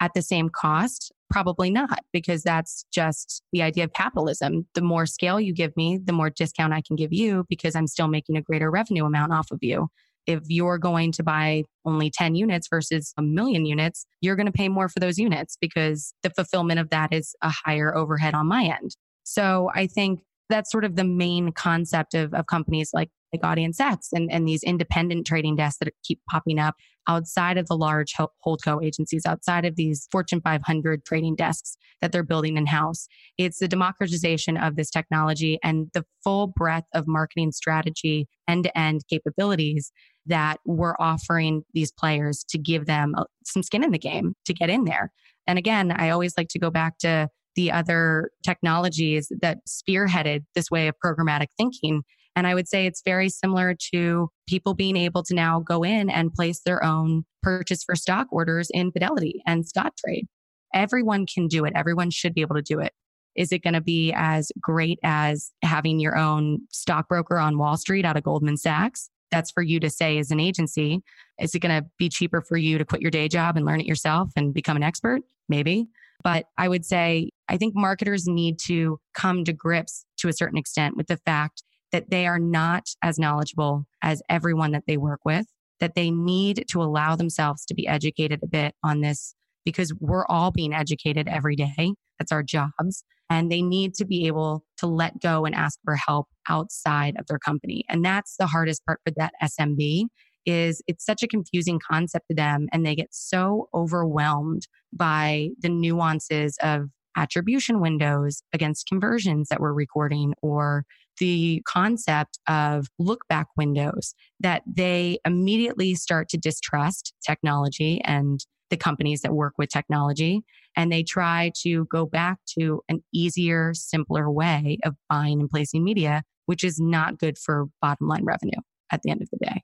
At 0.03 0.15
the 0.15 0.23
same 0.23 0.49
cost, 0.49 1.13
probably 1.29 1.71
not, 1.71 2.05
because 2.11 2.43
that's 2.43 2.87
just 2.91 3.43
the 3.53 3.61
idea 3.61 3.85
of 3.85 3.93
capitalism. 3.93 4.67
The 4.75 4.81
more 4.81 5.05
scale 5.05 5.39
you 5.39 5.53
give 5.53 5.77
me, 5.77 5.99
the 6.03 6.15
more 6.15 6.31
discount 6.31 6.73
I 6.73 6.81
can 6.81 6.97
give 6.97 7.13
you 7.13 7.45
because 7.51 7.77
I'm 7.77 7.87
still 7.87 8.09
making 8.09 8.37
a 8.37 8.43
greater 8.43 8.71
revenue 8.71 9.05
amount 9.05 9.35
off 9.35 9.51
of 9.51 9.59
you 9.61 9.89
if 10.27 10.43
you're 10.47 10.79
going 10.79 11.13
to 11.13 11.23
buy 11.23 11.65
only 11.85 12.11
10 12.11 12.35
units 12.35 12.69
versus 12.69 13.13
a 13.17 13.23
million 13.23 13.67
units, 13.67 14.07
you're 14.21 14.37
going 14.37 14.47
to 14.47 14.53
pay 14.53 14.69
more 14.69 14.89
for 14.89 15.01
those 15.01 15.19
units 15.19 15.57
because 15.61 16.15
the 16.23 16.31
fulfillment 16.31 16.79
of 16.79 16.91
that 16.91 17.13
is 17.13 17.35
a 17.43 17.51
higher 17.51 17.95
overhead 17.97 18.35
on 18.35 18.47
my 18.47 18.65
end. 18.65 18.97
So 19.25 19.71
I 19.75 19.87
think 19.87 20.21
that's 20.49 20.71
sort 20.71 20.85
of 20.85 20.97
the 20.97 21.05
main 21.05 21.53
concept 21.53 22.15
of, 22.15 22.35
of 22.35 22.47
companies 22.47 22.91
like 22.93 23.11
like 23.33 23.45
Audience 23.45 23.81
X 23.81 24.09
and, 24.13 24.31
and 24.31 24.47
these 24.47 24.63
independent 24.63 25.27
trading 25.27 25.57
desks 25.57 25.79
that 25.79 25.93
keep 26.03 26.21
popping 26.31 26.59
up 26.59 26.75
outside 27.09 27.59
of 27.59 27.67
the 27.67 27.77
large 27.77 28.15
holdco 28.15 28.85
agencies, 28.85 29.27
outside 29.27 29.65
of 29.65 29.77
these 29.77 30.09
Fortune 30.13 30.41
500 30.41 31.05
trading 31.05 31.35
desks 31.35 31.77
that 32.01 32.13
they're 32.13 32.23
building 32.23 32.57
in 32.57 32.67
house. 32.67 33.09
It's 33.39 33.59
the 33.59 33.69
democratization 33.69 34.57
of 34.57 34.77
this 34.77 34.91
technology 34.91 35.59
and 35.63 35.89
the 35.95 36.05
full 36.23 36.49
breadth 36.49 36.87
of 36.95 37.07
marketing 37.07 37.53
strategy, 37.53 38.29
end 38.49 38.65
to 38.65 38.79
end 38.79 39.03
capabilities 39.09 39.93
that 40.27 40.59
we're 40.65 40.95
offering 40.99 41.63
these 41.73 41.91
players 41.91 42.45
to 42.49 42.59
give 42.59 42.87
them 42.87 43.15
uh, 43.17 43.25
some 43.45 43.63
skin 43.63 43.83
in 43.83 43.91
the 43.91 43.99
game 43.99 44.35
to 44.45 44.55
get 44.55 44.71
in 44.71 44.85
there. 44.85 45.11
And 45.47 45.59
again, 45.59 45.91
I 45.91 46.11
always 46.11 46.35
like 46.37 46.49
to 46.49 46.59
go 46.59 46.71
back 46.71 46.99
to 46.99 47.29
the 47.57 47.73
other 47.73 48.31
technologies 48.45 49.33
that 49.41 49.59
spearheaded 49.67 50.45
this 50.55 50.71
way 50.71 50.89
of 50.89 50.95
programmatic 51.05 51.49
thinking. 51.57 52.03
And 52.41 52.47
I 52.47 52.55
would 52.55 52.69
say 52.69 52.87
it's 52.87 53.03
very 53.05 53.29
similar 53.29 53.77
to 53.93 54.31
people 54.49 54.73
being 54.73 54.97
able 54.97 55.23
to 55.25 55.35
now 55.35 55.61
go 55.61 55.83
in 55.83 56.09
and 56.09 56.33
place 56.33 56.61
their 56.65 56.83
own 56.83 57.27
purchase 57.43 57.85
for 57.85 57.95
stock 57.95 58.29
orders 58.31 58.71
in 58.73 58.93
Fidelity 58.93 59.43
and 59.47 59.67
Scottrade. 59.67 60.25
Everyone 60.73 61.27
can 61.27 61.49
do 61.49 61.67
it. 61.67 61.75
Everyone 61.77 62.09
should 62.09 62.33
be 62.33 62.41
able 62.41 62.57
to 62.57 62.63
do 62.63 62.81
it. 62.81 62.95
Is 63.37 63.53
it 63.53 63.59
going 63.59 63.75
to 63.75 63.83
be 63.83 64.15
as 64.17 64.51
great 64.59 64.99
as 65.03 65.53
having 65.63 66.01
your 66.01 66.17
own 66.17 66.61
stockbroker 66.71 67.39
on 67.39 67.59
Wall 67.59 67.77
Street 67.77 68.07
out 68.07 68.17
of 68.17 68.23
Goldman 68.23 68.57
Sachs? 68.57 69.11
that's 69.31 69.53
for 69.53 69.63
you 69.63 69.79
to 69.79 69.89
say 69.89 70.19
as 70.19 70.33
an 70.33 70.41
agency. 70.41 71.05
Is 71.39 71.55
it 71.55 71.61
going 71.61 71.81
to 71.81 71.89
be 71.99 72.09
cheaper 72.09 72.41
for 72.41 72.57
you 72.57 72.79
to 72.79 72.85
quit 72.85 73.01
your 73.01 73.13
day 73.13 73.29
job 73.29 73.57
and 73.57 73.65
learn 73.65 73.81
it 73.81 73.87
yourself 73.87 74.31
and 74.35 74.53
become 74.53 74.77
an 74.77 74.83
expert? 74.83 75.21
Maybe. 75.49 75.87
But 76.25 76.47
I 76.59 76.69
would 76.69 76.85
say, 76.85 77.31
I 77.49 77.57
think 77.57 77.77
marketers 77.77 78.27
need 78.27 78.59
to 78.65 78.99
come 79.15 79.45
to 79.45 79.53
grips 79.53 80.05
to 80.17 80.29
a 80.29 80.33
certain 80.33 80.59
extent 80.59 80.97
with 80.97 81.07
the 81.07 81.17
fact 81.19 81.63
that 81.93 82.11
they 82.11 82.27
are 82.27 82.39
not 82.39 82.87
as 83.03 83.19
knowledgeable 83.19 83.85
as 84.03 84.23
everyone 84.29 84.73
that 84.73 84.85
they 84.87 84.97
work 84.97 85.21
with, 85.25 85.47
that 85.81 85.95
they 85.95 86.11
need 86.11 86.65
to 86.69 86.83
allow 86.83 87.17
themselves 87.17 87.65
to 87.67 87.75
be 87.75 87.87
educated 87.87 88.41
a 88.43 88.47
bit 88.47 88.75
on 88.85 89.01
this 89.01 89.35
because 89.65 89.93
we're 90.01 90.27
all 90.27 90.51
being 90.51 90.75
educated 90.75 91.29
every 91.29 91.57
day. 91.57 91.95
That's 92.19 92.33
our 92.33 92.43
jobs 92.43 93.05
and 93.31 93.51
they 93.51 93.63
need 93.63 93.95
to 93.95 94.05
be 94.05 94.27
able 94.27 94.65
to 94.79 94.87
let 94.89 95.21
go 95.23 95.45
and 95.45 95.55
ask 95.55 95.79
for 95.85 95.95
help 95.95 96.27
outside 96.49 97.17
of 97.19 97.27
their 97.29 97.39
company. 97.39 97.85
And 97.89 98.05
that's 98.05 98.37
the 98.37 98.47
hardest 98.47 98.85
part 98.85 99.01
for 99.07 99.13
that 99.17 99.33
SMB 99.43 100.07
is 100.45 100.83
it's 100.89 101.07
such 101.07 101.23
a 101.23 101.29
confusing 101.29 101.79
concept 101.89 102.27
to 102.29 102.35
them 102.35 102.67
and 102.73 102.85
they 102.85 102.97
get 102.97 103.09
so 103.13 103.69
overwhelmed 103.73 104.67
by 104.93 105.51
the 105.61 105.69
nuances 105.69 106.57
of 106.61 106.89
attribution 107.17 107.81
windows 107.81 108.43
against 108.53 108.87
conversions 108.87 109.49
that 109.49 109.61
we're 109.61 109.73
recording 109.73 110.35
or 110.43 110.85
the 111.19 111.63
concept 111.67 112.39
of 112.49 112.87
look 112.99 113.27
back 113.29 113.47
windows 113.57 114.15
that 114.39 114.63
they 114.67 115.19
immediately 115.25 115.95
start 115.95 116.29
to 116.31 116.39
distrust 116.39 117.13
technology 117.25 118.01
and 118.05 118.47
the 118.71 118.77
companies 118.77 119.21
that 119.23 119.35
work 119.35 119.55
with 119.59 119.69
technology 119.69 120.43
And 120.77 120.93
they 120.93 121.03
try 121.03 121.53
to 121.63 121.85
go 121.87 122.07
back 122.07 122.39
to 122.59 122.81
an 122.89 123.03
easier, 123.13 123.75
simpler 123.75 124.31
way 124.31 124.79
of 124.85 124.95
buying 125.09 125.41
and 125.41 125.51
placing 125.51 125.85
media, 125.85 126.23
which 126.47 126.65
is 126.65 126.79
not 126.81 127.19
good 127.19 127.37
for 127.37 127.67
bottom 127.83 128.09
line 128.09 128.25
revenue 128.25 128.61
at 128.91 129.03
the 129.03 129.11
end 129.11 129.23
of 129.23 129.29
the 129.31 129.45
day. 129.45 129.63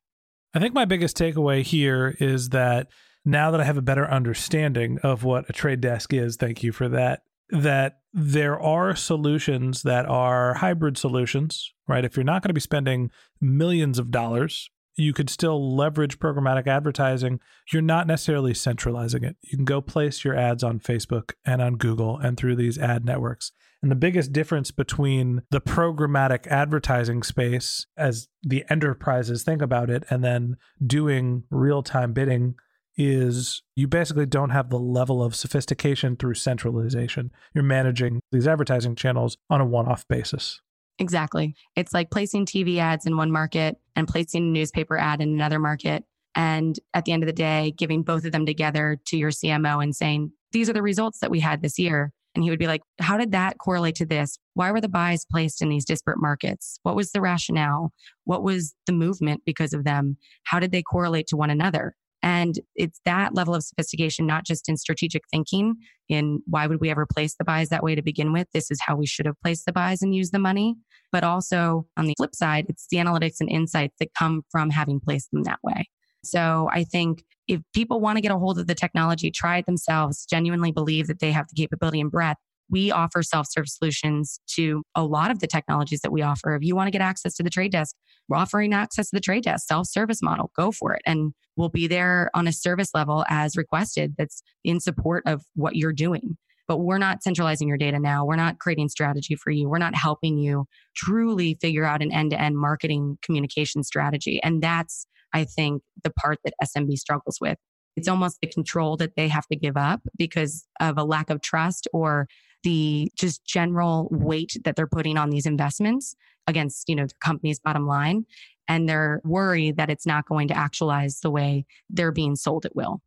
I 0.53 0.59
think 0.59 0.75
my 0.75 0.85
biggest 0.85 1.17
takeaway 1.17 1.63
here 1.63 2.17
is 2.19 2.51
that 2.51 2.89
now 3.25 3.51
that 3.51 3.61
I 3.61 3.65
have 3.65 3.77
a 3.77 3.83
better 3.83 4.09
understanding 4.09 4.99
of 5.03 5.25
what 5.25 5.49
a 5.49 5.53
trade 5.53 5.81
desk 5.81 6.13
is, 6.13 6.37
thank 6.37 6.63
you 6.63 6.73
for 6.73 6.89
that, 6.89 7.23
that 7.51 8.01
there 8.13 8.59
are 8.61 8.97
solutions 8.97 9.83
that 9.83 10.07
are 10.07 10.55
hybrid 10.55 10.97
solutions, 10.97 11.73
right? 11.87 12.05
If 12.05 12.17
you're 12.17 12.25
not 12.25 12.43
going 12.43 12.49
to 12.49 12.55
be 12.55 12.61
spending 12.61 13.11
millions 13.41 13.99
of 13.99 14.11
dollars, 14.11 14.71
you 14.97 15.13
could 15.13 15.29
still 15.29 15.77
leverage 15.77 16.19
programmatic 16.19 16.67
advertising. 16.67 17.39
You're 17.71 17.83
not 17.83 18.07
necessarily 18.07 18.55
centralizing 18.55 19.25
it. 19.25 19.37
You 19.43 19.59
can 19.59 19.67
go 19.67 19.81
place 19.83 20.25
your 20.25 20.35
ads 20.35 20.65
on 20.65 20.81
Facebook 20.81 21.33
and 21.45 21.61
on 21.61 21.77
Google 21.77 22.19
and 22.19 22.37
through 22.37 22.57
these 22.57 22.79
ad 22.79 23.05
networks. 23.05 23.53
And 23.83 23.91
the 23.91 23.97
biggest 23.97 24.33
difference 24.33 24.71
between 24.71 25.43
the 25.51 25.61
programmatic 25.61 26.47
advertising 26.47 27.23
space, 27.23 27.87
as 27.97 28.29
the 28.43 28.65
enterprises 28.71 29.43
think 29.43 29.61
about 29.61 29.91
it, 29.91 30.05
and 30.09 30.25
then 30.25 30.57
doing 30.85 31.45
real 31.51 31.83
time 31.83 32.15
bidding 32.15 32.55
is 32.97 33.63
you 33.75 33.87
basically 33.89 34.27
don't 34.27 34.51
have 34.51 34.71
the 34.71 34.79
level 34.79 35.23
of 35.23 35.35
sophistication 35.35 36.17
through 36.17 36.35
centralization. 36.35 37.31
You're 37.55 37.65
managing 37.65 38.21
these 38.33 38.47
advertising 38.47 38.97
channels 38.97 39.37
on 39.51 39.61
a 39.61 39.67
one 39.67 39.87
off 39.87 40.07
basis. 40.09 40.61
Exactly. 40.99 41.55
It's 41.75 41.93
like 41.93 42.11
placing 42.11 42.47
TV 42.47 42.79
ads 42.79 43.07
in 43.07 43.17
one 43.17 43.31
market 43.31 43.77
and 43.95 44.09
placing 44.09 44.43
a 44.45 44.51
newspaper 44.51 44.97
ad 44.97 45.21
in 45.21 45.29
another 45.29 45.59
market. 45.59 46.05
And 46.35 46.79
at 46.95 47.05
the 47.05 47.13
end 47.13 47.23
of 47.23 47.27
the 47.27 47.33
day, 47.33 47.75
giving 47.77 48.03
both 48.03 48.25
of 48.25 48.33
them 48.33 48.47
together 48.47 48.99
to 49.07 49.17
your 49.17 49.31
CMO 49.31 49.83
and 49.83 49.95
saying, 49.95 50.33
these 50.53 50.71
are 50.71 50.75
the 50.75 50.83
results 50.83 51.19
that 51.21 51.31
we 51.31 51.41
had 51.41 51.63
this 51.63 51.79
year. 51.79 52.13
And 52.35 52.45
he 52.45 52.51
would 52.51 52.59
be 52.59 52.67
like, 52.67 52.83
how 53.01 53.17
did 53.17 53.33
that 53.33 53.57
correlate 53.59 53.95
to 53.97 54.07
this? 54.07 54.39
Why 54.53 54.71
were 54.71 54.81
the 54.81 54.89
buys 54.91 55.25
placed 55.31 55.63
in 55.63 55.71
these 55.71 55.87
disparate 55.87 56.21
markets? 56.21 56.79
What 56.83 56.95
was 56.95 57.13
the 57.13 57.23
rationale? 57.23 57.93
What 58.25 58.43
was 58.43 58.75
the 58.87 58.93
movement 58.93 59.43
because 59.47 59.73
of 59.73 59.85
them? 59.85 60.19
How 60.45 60.61
did 60.61 60.71
they 60.73 60.83
correlate 60.83 61.27
to 61.29 61.37
one 61.37 61.49
another? 61.49 61.95
And 62.23 62.59
it's 62.75 63.01
that 63.05 63.35
level 63.35 63.55
of 63.55 63.63
sophistication, 63.63 64.27
not 64.27 64.45
just 64.45 64.69
in 64.69 64.77
strategic 64.77 65.23
thinking, 65.31 65.77
in 66.09 66.41
why 66.47 66.67
would 66.67 66.81
we 66.81 66.91
ever 66.91 67.07
place 67.07 67.37
the 67.37 67.45
buys 67.45 67.69
that 67.69 67.83
way 67.83 67.95
to 67.95 68.03
begin 68.03 68.33
with? 68.33 68.49
This 68.53 68.71
is 68.71 68.81
how 68.85 68.97
we 68.97 69.07
should 69.07 69.27
have 69.27 69.41
placed 69.43 69.67
the 69.67 69.73
buys 69.73 70.03
and 70.03 70.15
used 70.15 70.33
the 70.33 70.39
money. 70.39 70.77
But 71.13 71.25
also 71.25 71.87
on 71.97 72.07
the 72.07 72.15
flip 72.17 72.35
side, 72.35 72.67
it's 72.69 72.87
the 72.91 72.97
analytics 72.97 73.37
and 73.41 73.49
insights 73.51 73.95
that 74.01 74.15
come 74.19 74.43
from 74.51 74.71
having 74.71 75.01
placed 75.01 75.31
them 75.31 75.45
that 75.45 75.61
way. 75.63 75.89
So 76.25 76.69
I 76.73 76.85
think 76.85 77.23
if 77.47 77.61
people 77.73 78.01
want 78.01 78.17
to 78.17 78.23
get 78.23 78.33
a 78.33 78.39
hold 78.39 78.59
of 78.59 78.67
the 78.67 78.75
technology, 78.75 79.31
try 79.31 79.59
it 79.59 79.67
themselves, 79.67 80.27
genuinely 80.27 80.73
believe 80.73 81.07
that 81.07 81.21
they 81.21 81.31
have 81.31 81.47
the 81.49 81.55
capability 81.55 82.01
and 82.01 82.11
breadth, 82.11 82.41
we 82.71 82.91
offer 82.91 83.23
self 83.23 83.47
serve 83.51 83.69
solutions 83.69 84.41
to 84.55 84.83
a 84.95 85.05
lot 85.05 85.31
of 85.31 85.41
the 85.41 85.47
technologies 85.47 86.01
that 86.01 86.13
we 86.13 86.23
offer. 86.23 86.55
If 86.55 86.63
you 86.63 86.75
want 86.75 86.89
to 86.89 86.91
get 86.93 87.01
access 87.01 87.35
to 87.37 87.43
the 87.43 87.51
trade 87.51 87.73
desk, 87.73 87.95
we're 88.29 88.37
offering 88.37 88.73
access 88.73 89.11
to 89.11 89.17
the 89.17 89.21
trade 89.21 89.45
desk, 89.45 89.67
self 89.67 89.87
service 89.89 90.23
model, 90.23 90.51
go 90.57 90.73
for 90.73 90.95
it. 90.95 91.03
And 91.07 91.33
we'll 91.57 91.69
be 91.69 91.87
there 91.87 92.31
on 92.35 92.47
a 92.47 92.53
service 92.53 92.91
level 92.95 93.25
as 93.29 93.57
requested 93.57 94.15
that's 94.19 94.43
in 94.65 94.81
support 94.81 95.23
of 95.27 95.43
what 95.55 95.77
you're 95.77 95.93
doing. 95.93 96.37
But 96.69 96.79
we're 96.79 96.99
not 96.99 97.23
centralizing 97.23 97.69
your 97.69 97.77
data 97.77 98.01
now. 98.01 98.25
We're 98.25 98.35
not 98.35 98.59
creating 98.59 98.89
strategy 98.89 99.37
for 99.37 99.51
you. 99.51 99.69
We're 99.69 99.79
not 99.79 99.95
helping 99.95 100.37
you 100.37 100.67
truly 100.97 101.57
figure 101.61 101.85
out 101.85 102.03
an 102.03 102.13
end 102.13 102.33
to 102.33 102.41
end 102.41 102.59
marketing 102.59 103.19
communication 103.23 103.85
strategy. 103.85 104.41
And 104.43 104.61
that's, 104.61 105.07
I 105.33 105.45
think, 105.45 105.83
the 106.03 106.11
part 106.11 106.39
that 106.45 106.55
SMB 106.65 106.97
struggles 106.99 107.39
with. 107.41 107.57
It's 107.97 108.09
almost 108.09 108.39
the 108.41 108.49
control 108.49 108.97
that 108.97 109.15
they 109.17 109.29
have 109.29 109.47
to 109.47 109.57
give 109.57 109.77
up 109.77 110.03
because 110.19 110.67
of 110.81 110.99
a 110.99 111.05
lack 111.05 111.31
of 111.31 111.41
trust 111.41 111.87
or 111.93 112.27
the 112.63 113.11
just 113.17 113.45
general 113.45 114.09
weight 114.11 114.57
that 114.65 114.77
they're 114.77 114.87
putting 114.87 115.17
on 115.17 115.31
these 115.31 115.47
investments 115.47 116.15
against, 116.47 116.89
you 116.89 116.95
know, 116.95 117.07
the 117.07 117.15
company's 117.21 117.59
bottom 117.59 117.87
line. 117.87 118.27
And 118.69 118.89
they're 118.89 119.21
worried 119.25 119.77
that 119.77 119.91
it's 119.91 120.07
not 120.07 120.27
going 120.27 120.49
to 120.49 120.57
actualize 120.57 121.21
the 121.21 121.31
way 121.31 121.67
they're 121.89 122.13
being 122.13 122.35
sold 122.35 122.65
it 122.65 122.75
will. 122.75 123.01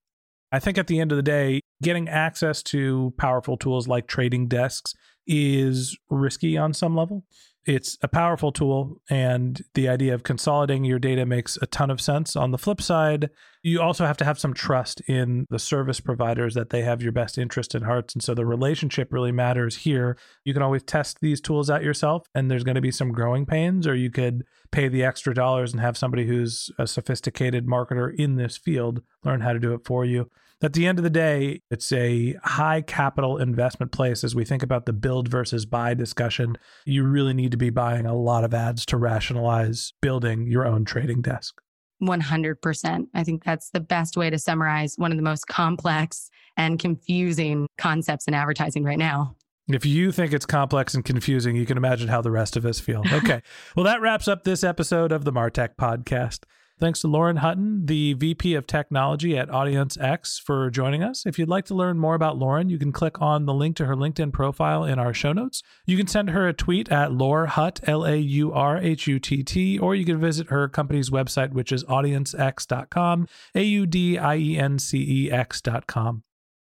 I 0.52 0.60
think 0.60 0.78
at 0.78 0.88
the 0.88 1.00
end 1.00 1.12
of 1.12 1.18
the 1.18 1.24
day, 1.24 1.62
getting 1.82 2.10
access 2.10 2.64
to 2.64 3.14
powerful 3.18 3.58
tools 3.58 3.88
like 3.88 4.08
trading 4.08 4.48
desks 4.48 4.96
is 5.28 5.98
risky 6.10 6.58
on 6.58 6.74
some 6.74 6.96
level 6.96 7.24
it's 7.70 7.98
a 8.02 8.08
powerful 8.08 8.52
tool 8.52 9.02
and 9.10 9.62
the 9.74 9.88
idea 9.88 10.14
of 10.14 10.24
consolidating 10.24 10.86
your 10.86 11.00
data 11.00 11.26
makes 11.26 11.58
a 11.62 11.68
ton 11.68 11.92
of 11.92 12.02
sense 12.02 12.36
on 12.36 12.52
the 12.52 12.58
flip 12.58 12.82
side 12.82 13.30
you 13.62 13.82
also 13.82 14.06
have 14.06 14.18
to 14.18 14.26
have 14.26 14.40
some 14.40 14.54
trust 14.54 15.02
in 15.02 15.46
the 15.50 15.60
service 15.60 16.00
providers 16.00 16.54
that 16.54 16.70
they 16.70 16.82
have 16.82 17.02
your 17.02 17.12
best 17.12 17.38
interest 17.38 17.76
in 17.76 17.84
hearts 17.84 18.14
and 18.14 18.24
so 18.24 18.34
the 18.34 18.46
relationship 18.46 19.12
really 19.12 19.32
matters 19.32 19.78
here 19.78 20.18
you 20.46 20.54
can 20.54 20.64
always 20.64 20.84
test 20.84 21.20
these 21.22 21.42
tools 21.42 21.70
out 21.70 21.84
yourself 21.84 22.28
and 22.34 22.50
there's 22.50 22.64
going 22.64 22.76
to 22.76 22.82
be 22.82 22.92
some 22.92 23.12
growing 23.12 23.46
pains 23.46 23.86
or 23.86 23.96
you 23.96 24.10
could 24.10 24.44
pay 24.72 24.88
the 24.88 25.04
extra 25.04 25.34
dollars 25.34 25.72
and 25.72 25.82
have 25.82 25.98
somebody 25.98 26.26
who's 26.26 26.72
a 26.78 26.88
sophisticated 26.88 27.66
marketer 27.68 28.14
in 28.16 28.36
this 28.36 28.58
field 28.58 29.02
learn 29.24 29.42
how 29.42 29.54
to 29.54 29.60
do 29.60 29.74
it 29.74 29.86
for 29.86 30.06
you 30.06 30.30
at 30.62 30.74
the 30.74 30.88
end 30.88 31.00
of 31.00 31.04
the 31.04 31.10
day, 31.10 31.62
it's 31.72 31.90
a 31.94 32.34
high 32.44 32.82
capital 32.82 33.38
investment 33.38 33.94
place 33.94 34.26
as 34.26 34.36
we 34.36 34.44
think 34.44 34.62
about 34.62 34.86
the 34.86 34.92
build 34.92 35.30
versus 35.30 35.66
buy 35.66 35.94
discussion. 35.94 36.58
You 36.86 37.06
really 37.06 37.34
need 37.34 37.52
to 37.52 37.58
be 37.58 37.70
buying 37.70 38.06
a 38.06 38.14
lot 38.14 38.44
of 38.44 38.54
ads 38.54 38.86
to 38.88 38.98
rationalize 38.98 39.94
building 40.02 40.48
your 40.48 40.68
own 40.68 40.84
trading 40.84 41.22
desk. 41.22 41.62
100%. 42.02 43.08
I 43.14 43.24
think 43.24 43.44
that's 43.44 43.70
the 43.72 43.80
best 43.80 44.18
way 44.18 44.30
to 44.30 44.40
summarize 44.40 44.96
one 44.98 45.12
of 45.12 45.18
the 45.18 45.24
most 45.24 45.48
complex 45.48 46.30
and 46.58 46.80
confusing 46.80 47.68
concepts 47.78 48.28
in 48.28 48.34
advertising 48.34 48.84
right 48.84 48.98
now. 48.98 49.36
If 49.68 49.86
you 49.86 50.12
think 50.12 50.34
it's 50.34 50.48
complex 50.48 50.96
and 50.96 51.06
confusing, 51.06 51.56
you 51.56 51.66
can 51.66 51.78
imagine 51.78 52.08
how 52.08 52.22
the 52.22 52.32
rest 52.32 52.58
of 52.58 52.66
us 52.66 52.80
feel. 52.80 53.04
Okay. 53.14 53.42
well, 53.76 53.84
that 53.84 54.02
wraps 54.02 54.28
up 54.28 54.44
this 54.44 54.64
episode 54.64 55.12
of 55.12 55.26
the 55.26 55.32
Martech 55.32 55.76
podcast. 55.76 56.40
Thanks 56.80 57.02
to 57.02 57.08
Lauren 57.08 57.38
Hutton, 57.38 57.88
the 57.88 58.14
VP 58.14 58.56
of 58.56 58.66
Technology 58.66 59.38
at 59.38 59.50
Audience 59.50 59.98
X, 60.00 60.40
for 60.40 60.70
joining 60.70 61.04
us. 61.04 61.26
If 61.26 61.38
you'd 61.38 61.50
like 61.50 61.66
to 61.66 61.76
learn 61.76 62.00
more 62.00 62.16
about 62.16 62.38
Lauren, 62.38 62.70
you 62.70 62.80
can 62.80 62.94
click 62.94 63.22
on 63.22 63.46
the 63.46 63.54
link 63.54 63.76
to 63.78 63.86
her 63.86 63.96
LinkedIn 63.96 64.32
profile 64.32 64.86
in 64.86 64.98
our 64.98 65.14
show 65.14 65.34
notes. 65.34 65.62
You 65.86 65.98
can 65.98 66.08
send 66.08 66.30
her 66.30 66.48
a 66.48 66.54
tweet 66.54 66.90
at 66.90 67.12
Laur 67.12 67.48
Hutt, 67.48 67.82
L 67.84 68.06
A 68.06 68.16
U 68.16 68.54
R 68.54 68.78
H 68.78 69.08
U 69.08 69.20
T 69.20 69.44
T, 69.44 69.78
or 69.78 69.94
you 69.94 70.06
can 70.06 70.22
visit 70.22 70.48
her 70.48 70.70
company's 70.70 71.10
website, 71.10 71.52
which 71.52 71.74
is 71.74 71.84
audiencex.com, 71.84 73.28
A 73.56 73.64
U 73.64 73.86
D 73.86 74.18
I 74.18 74.38
E 74.38 74.58
N 74.58 74.80
C 74.80 75.26
E 75.26 75.32
X.com. 75.32 76.24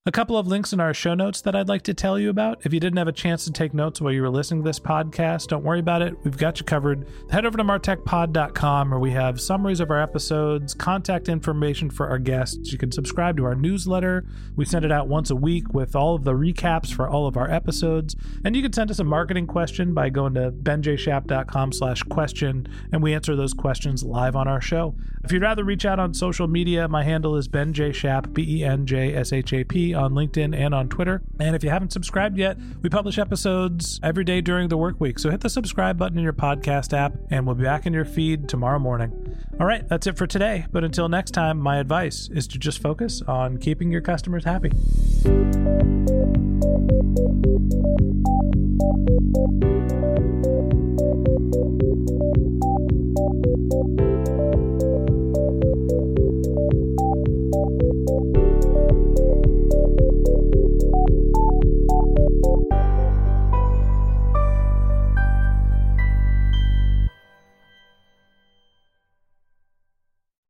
A 0.07 0.11
couple 0.11 0.39
of 0.39 0.47
links 0.47 0.73
in 0.73 0.81
our 0.81 0.95
show 0.95 1.13
notes 1.13 1.43
that 1.43 1.55
I'd 1.55 1.69
like 1.69 1.83
to 1.83 1.93
tell 1.93 2.19
you 2.19 2.31
about. 2.31 2.65
If 2.65 2.73
you 2.73 2.81
didn't 2.81 2.97
have 2.97 3.07
a 3.07 3.13
chance 3.13 3.45
to 3.45 3.53
take 3.53 3.75
notes 3.75 4.01
while 4.01 4.15
you 4.15 4.23
were 4.23 4.31
listening 4.31 4.63
to 4.63 4.67
this 4.67 4.81
podcast, 4.81 5.49
don't 5.49 5.63
worry 5.63 5.81
about 5.81 6.01
it. 6.01 6.15
We've 6.25 6.39
got 6.39 6.59
you 6.59 6.65
covered. 6.65 7.07
Head 7.31 7.45
over 7.45 7.59
to 7.59 7.65
martechpod.com 7.65 8.91
where 8.91 8.99
we 8.99 9.11
have 9.11 9.39
summaries 9.39 9.79
of 9.79 9.91
our 9.91 10.01
episodes, 10.01 10.73
contact 10.73 11.29
information 11.29 11.91
for 11.91 12.09
our 12.09 12.19
guests. 12.19 12.73
You 12.73 12.79
can 12.79 12.91
subscribe 12.91 13.37
to 13.37 13.45
our 13.45 13.55
newsletter. 13.55 14.25
We 14.57 14.65
send 14.65 14.87
it 14.87 14.91
out 14.91 15.09
once 15.09 15.29
a 15.29 15.37
week 15.37 15.75
with 15.75 15.95
all 15.95 16.15
of 16.15 16.25
the 16.25 16.33
recaps 16.33 16.91
for 16.91 17.07
all 17.07 17.27
of 17.27 17.37
our 17.37 17.51
episodes. 17.51 18.17
And 18.43 18.57
you 18.57 18.63
can 18.63 18.73
send 18.73 18.91
us 18.91 19.01
a 19.01 19.05
marketing 19.05 19.49
question 19.49 19.93
by 19.93 20.09
going 20.09 20.33
to 20.33 20.51
benjshap.com 20.51 21.73
slash 21.75 22.03
question, 22.05 22.67
and 22.91 23.03
we 23.03 23.13
answer 23.13 23.37
those 23.37 23.53
questions 23.53 24.03
live 24.03 24.35
on 24.35 24.49
our 24.49 24.63
show. 24.63 24.95
If 25.23 25.33
you'd 25.33 25.43
rather 25.43 25.65
reach 25.65 25.85
out 25.85 25.99
on 25.99 26.15
social 26.15 26.49
media, 26.49 26.89
my 26.89 27.05
handle 27.05 27.37
is 27.37 27.47
benjshap, 27.47 28.33
B-E-N-J-S-H-A-P 28.33 29.95
on 29.95 30.13
LinkedIn 30.13 30.57
and 30.57 30.75
on 30.75 30.89
Twitter. 30.89 31.23
And 31.39 31.55
if 31.55 31.63
you 31.63 31.69
haven't 31.69 31.93
subscribed 31.93 32.39
yet, 32.39 32.57
we 32.81 32.89
publish 32.89 33.19
episodes 33.19 34.01
every 34.03 34.25
day 34.25 34.41
during 34.41 34.71
the 34.71 34.79
work 34.79 34.99
week. 34.99 35.19
So 35.19 35.31
hit 35.31 35.43
the 35.43 35.51
subscribe 35.51 35.99
button 35.99 36.17
in 36.17 36.25
your 36.25 36.33
podcast 36.33 36.97
app, 36.97 37.13
and 37.31 37.47
we'll 37.47 37.55
be 37.55 37.65
back 37.65 37.85
in 37.85 37.93
your 37.93 38.07
feed 38.07 38.49
tomorrow 38.49 38.79
morning. 38.79 39.37
All 39.61 39.67
right, 39.67 39.87
that's 39.89 40.07
it 40.07 40.17
for 40.17 40.27
today. 40.27 40.65
But 40.73 40.85
until 40.85 41.09
next 41.11 41.33
time, 41.33 41.59
my 41.59 41.77
advice 41.77 42.31
is 42.33 42.49
to 42.49 42.59
just 42.59 42.81
focus 42.81 43.21
on 43.29 43.59
keeping 43.59 43.93
your 43.93 44.01
customers 44.01 44.45
happy. 44.45 44.71